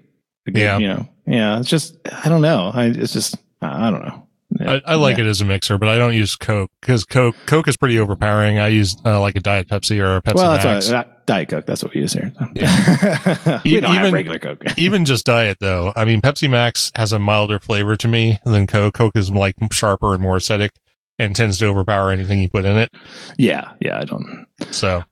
Yeah. 0.48 0.80
you 0.80 0.88
know, 0.88 1.08
yeah. 1.28 1.60
It's 1.60 1.70
just 1.70 1.98
I 2.24 2.30
don't 2.30 2.42
know. 2.42 2.72
I, 2.74 2.86
it's 2.86 3.14
just 3.14 3.36
I 3.62 3.92
don't 3.92 4.04
know. 4.04 4.28
I, 4.67 4.82
I 4.86 4.95
like 4.95 5.17
Yeah. 5.17 5.26
it 5.26 5.28
as 5.30 5.41
a 5.41 5.45
mixer, 5.45 5.78
but 5.78 5.89
I 5.89 5.97
don't 5.97 6.13
use 6.13 6.36
Coke 6.36 6.71
because 6.82 7.06
Coke 7.06 7.36
Coke 7.45 7.67
is 7.67 7.78
pretty 7.78 8.00
overpowering. 8.00 8.60
I 8.60 8.67
use 8.69 8.95
uh, 9.06 9.19
like 9.19 9.36
a 9.36 9.39
Diet 9.39 9.67
Pepsi 9.67 10.00
or 10.00 10.17
a 10.17 10.21
Pepsi 10.21 10.36
Well, 10.36 10.52
Max. 10.54 10.63
that's 10.63 10.89
what, 10.89 10.95
uh, 11.08 11.10
Diet 11.26 11.50
Coke. 11.50 11.65
That's 11.65 11.84
what 11.84 11.93
we 11.93 12.02
use 12.02 12.13
here. 12.13 12.32
Yeah. 12.54 13.62
we 13.65 13.80
don't 13.80 13.93
have 13.95 14.12
regular 14.13 14.39
Coke. 14.39 14.63
Even 14.78 15.06
just 15.06 15.26
diet 15.26 15.58
though, 15.60 15.93
I 15.95 16.06
mean 16.06 16.21
Pepsi 16.21 16.50
Max 16.50 16.91
has 16.95 17.12
a 17.13 17.19
milder 17.19 17.60
flavor 17.60 17.95
to 17.95 18.08
me 18.08 18.39
than 18.45 18.67
Coke. 18.67 18.93
Coke 18.93 19.15
is 19.15 19.30
like 19.32 19.56
sharper 19.71 20.13
and 20.13 20.21
more 20.21 20.38
acidic 20.38 20.69
and 21.19 21.36
tends 21.36 21.58
to 21.60 21.67
overpower 21.67 22.12
anything 22.12 22.39
you 22.39 22.50
put 22.50 22.65
in 22.65 22.78
it. 22.78 22.89
yeah, 23.38 23.74
yeah. 23.80 24.00
I 24.00 24.06
don't 24.06 24.47
So, 24.71 25.04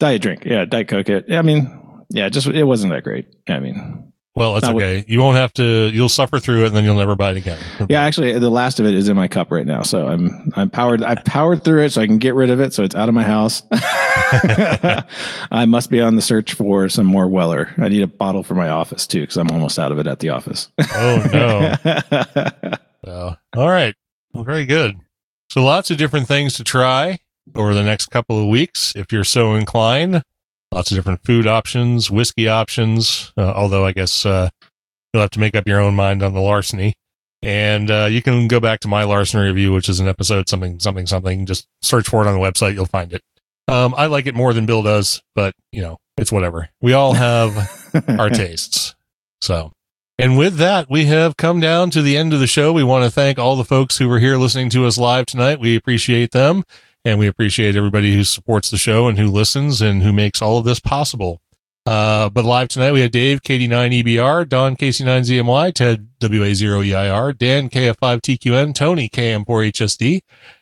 diet 0.00 0.22
drink. 0.22 0.44
Yeah, 0.44 0.64
Diet 0.64 0.88
Coke. 0.88 1.08
It, 1.08 1.30
I 1.32 1.42
mean, 1.42 2.04
yeah, 2.10 2.28
just 2.30 2.46
it 2.46 2.64
wasn't 2.64 2.92
that 2.92 3.04
great. 3.04 3.26
I 3.48 3.60
mean, 3.60 4.07
well, 4.38 4.56
it's 4.56 4.64
Not 4.66 4.74
with- 4.74 4.84
okay. 4.84 5.04
You 5.08 5.20
won't 5.20 5.36
have 5.36 5.52
to. 5.54 5.90
You'll 5.92 6.08
suffer 6.08 6.38
through 6.38 6.64
it, 6.64 6.66
and 6.68 6.76
then 6.76 6.84
you'll 6.84 6.96
never 6.96 7.14
buy 7.16 7.32
it 7.32 7.36
again. 7.36 7.58
yeah. 7.88 8.02
Actually, 8.02 8.38
the 8.38 8.50
last 8.50 8.80
of 8.80 8.86
it 8.86 8.94
is 8.94 9.08
in 9.08 9.16
my 9.16 9.28
cup 9.28 9.50
right 9.50 9.66
now, 9.66 9.82
so 9.82 10.06
I'm 10.08 10.50
I'm 10.56 10.70
powered. 10.70 11.02
I 11.02 11.14
powered 11.16 11.64
through 11.64 11.84
it, 11.84 11.90
so 11.92 12.00
I 12.00 12.06
can 12.06 12.18
get 12.18 12.34
rid 12.34 12.50
of 12.50 12.60
it, 12.60 12.72
so 12.72 12.82
it's 12.84 12.94
out 12.94 13.08
of 13.08 13.14
my 13.14 13.24
house. 13.24 13.62
I 13.72 15.64
must 15.66 15.90
be 15.90 16.00
on 16.00 16.16
the 16.16 16.22
search 16.22 16.54
for 16.54 16.88
some 16.88 17.06
more 17.06 17.26
Weller. 17.26 17.74
I 17.78 17.88
need 17.88 18.02
a 18.02 18.06
bottle 18.06 18.42
for 18.42 18.54
my 18.54 18.68
office 18.68 19.06
too, 19.06 19.20
because 19.22 19.36
I'm 19.36 19.50
almost 19.50 19.78
out 19.78 19.92
of 19.92 19.98
it 19.98 20.06
at 20.06 20.20
the 20.20 20.30
office. 20.30 20.68
Oh 20.94 21.28
no. 21.32 22.72
So, 23.04 23.36
all 23.56 23.68
right. 23.70 23.94
Well, 24.34 24.44
very 24.44 24.66
good. 24.66 24.96
So 25.50 25.64
lots 25.64 25.90
of 25.90 25.96
different 25.96 26.26
things 26.28 26.54
to 26.54 26.64
try 26.64 27.20
over 27.54 27.72
the 27.72 27.82
next 27.84 28.06
couple 28.06 28.38
of 28.38 28.48
weeks, 28.48 28.92
if 28.96 29.12
you're 29.12 29.24
so 29.24 29.54
inclined. 29.54 30.22
Lots 30.72 30.90
of 30.90 30.96
different 30.96 31.24
food 31.24 31.46
options, 31.46 32.10
whiskey 32.10 32.48
options. 32.48 33.32
Uh, 33.36 33.52
although 33.54 33.86
I 33.86 33.92
guess 33.92 34.26
uh, 34.26 34.50
you'll 35.12 35.22
have 35.22 35.30
to 35.30 35.40
make 35.40 35.56
up 35.56 35.66
your 35.66 35.80
own 35.80 35.94
mind 35.94 36.22
on 36.22 36.34
the 36.34 36.40
larceny. 36.40 36.94
And 37.42 37.90
uh, 37.90 38.08
you 38.10 38.20
can 38.20 38.48
go 38.48 38.60
back 38.60 38.80
to 38.80 38.88
my 38.88 39.04
larceny 39.04 39.46
review, 39.46 39.72
which 39.72 39.88
is 39.88 40.00
an 40.00 40.08
episode 40.08 40.48
something 40.48 40.80
something 40.80 41.06
something. 41.06 41.46
Just 41.46 41.66
search 41.82 42.08
for 42.08 42.22
it 42.22 42.28
on 42.28 42.34
the 42.34 42.40
website; 42.40 42.74
you'll 42.74 42.86
find 42.86 43.12
it. 43.12 43.22
Um, 43.68 43.94
I 43.96 44.06
like 44.06 44.26
it 44.26 44.34
more 44.34 44.52
than 44.52 44.66
Bill 44.66 44.82
does, 44.82 45.22
but 45.34 45.54
you 45.70 45.80
know 45.80 45.98
it's 46.16 46.32
whatever. 46.32 46.68
We 46.80 46.94
all 46.94 47.12
have 47.12 47.56
our 48.18 48.28
tastes. 48.28 48.96
So, 49.40 49.72
and 50.18 50.36
with 50.36 50.56
that, 50.56 50.90
we 50.90 51.04
have 51.04 51.36
come 51.36 51.60
down 51.60 51.90
to 51.90 52.02
the 52.02 52.16
end 52.16 52.32
of 52.32 52.40
the 52.40 52.48
show. 52.48 52.72
We 52.72 52.82
want 52.82 53.04
to 53.04 53.10
thank 53.10 53.38
all 53.38 53.54
the 53.54 53.64
folks 53.64 53.98
who 53.98 54.08
were 54.08 54.18
here 54.18 54.36
listening 54.36 54.68
to 54.70 54.86
us 54.86 54.98
live 54.98 55.26
tonight. 55.26 55.60
We 55.60 55.76
appreciate 55.76 56.32
them 56.32 56.64
and 57.04 57.18
we 57.18 57.26
appreciate 57.26 57.76
everybody 57.76 58.14
who 58.14 58.24
supports 58.24 58.70
the 58.70 58.76
show 58.76 59.08
and 59.08 59.18
who 59.18 59.28
listens 59.28 59.80
and 59.80 60.02
who 60.02 60.12
makes 60.12 60.42
all 60.42 60.58
of 60.58 60.64
this 60.64 60.80
possible. 60.80 61.40
Uh, 61.86 62.28
but 62.28 62.44
live 62.44 62.68
tonight, 62.68 62.92
we 62.92 63.00
have 63.00 63.10
Dave, 63.10 63.40
KD9EBR, 63.42 64.46
Don, 64.48 64.76
KC9ZMY, 64.76 65.72
Ted, 65.72 66.08
WA0EIR, 66.20 67.38
Dan, 67.38 67.70
KF5TQN, 67.70 68.74
Tony, 68.74 69.08
KM4HSD, 69.08 70.20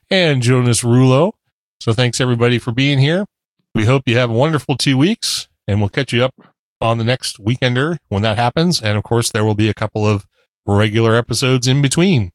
and 0.09 0.40
Jonas 0.40 0.83
Rulo. 0.83 1.33
So 1.81 1.92
thanks 1.92 2.20
everybody 2.20 2.59
for 2.59 2.70
being 2.70 2.99
here. 2.99 3.27
We 3.75 3.87
hope 3.87 4.05
you 4.07 4.16
have 4.16 4.31
a 4.31 4.35
wonderful 4.35 4.77
two 4.77 4.96
weeks 4.96 5.49
and 5.66 5.81
we'll 5.81 5.88
catch 5.88 6.12
you 6.12 6.25
up 6.25 6.35
on 6.81 6.99
the 6.99 7.05
next 7.05 7.42
weekender 7.42 7.99
when 8.09 8.22
that 8.22 8.37
happens. 8.37 8.81
And 8.81 8.96
of 8.96 9.03
course, 9.03 9.31
there 9.31 9.44
will 9.44 9.55
be 9.55 9.68
a 9.68 9.75
couple 9.75 10.07
of 10.07 10.27
regular 10.66 11.16
episodes 11.16 11.66
in 11.66 11.83
between. 11.83 12.33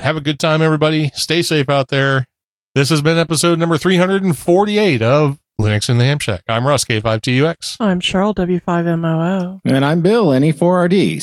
Have 0.00 0.16
a 0.16 0.20
good 0.20 0.38
time, 0.38 0.60
everybody. 0.60 1.10
Stay 1.14 1.42
safe 1.42 1.68
out 1.68 1.88
there. 1.88 2.26
This 2.74 2.90
has 2.90 3.00
been 3.02 3.18
episode 3.18 3.60
number 3.60 3.78
348 3.78 5.00
of 5.00 5.38
Linux 5.60 5.88
in 5.88 5.98
the 5.98 6.04
Ham 6.06 6.18
Shack. 6.18 6.42
I'm 6.48 6.66
Russ, 6.66 6.84
K5TUX. 6.84 7.76
I'm 7.78 8.00
Cheryl, 8.00 8.34
W5MOO. 8.34 9.60
And 9.64 9.84
I'm 9.84 10.00
Bill, 10.00 10.26
NE4RD 10.30 11.22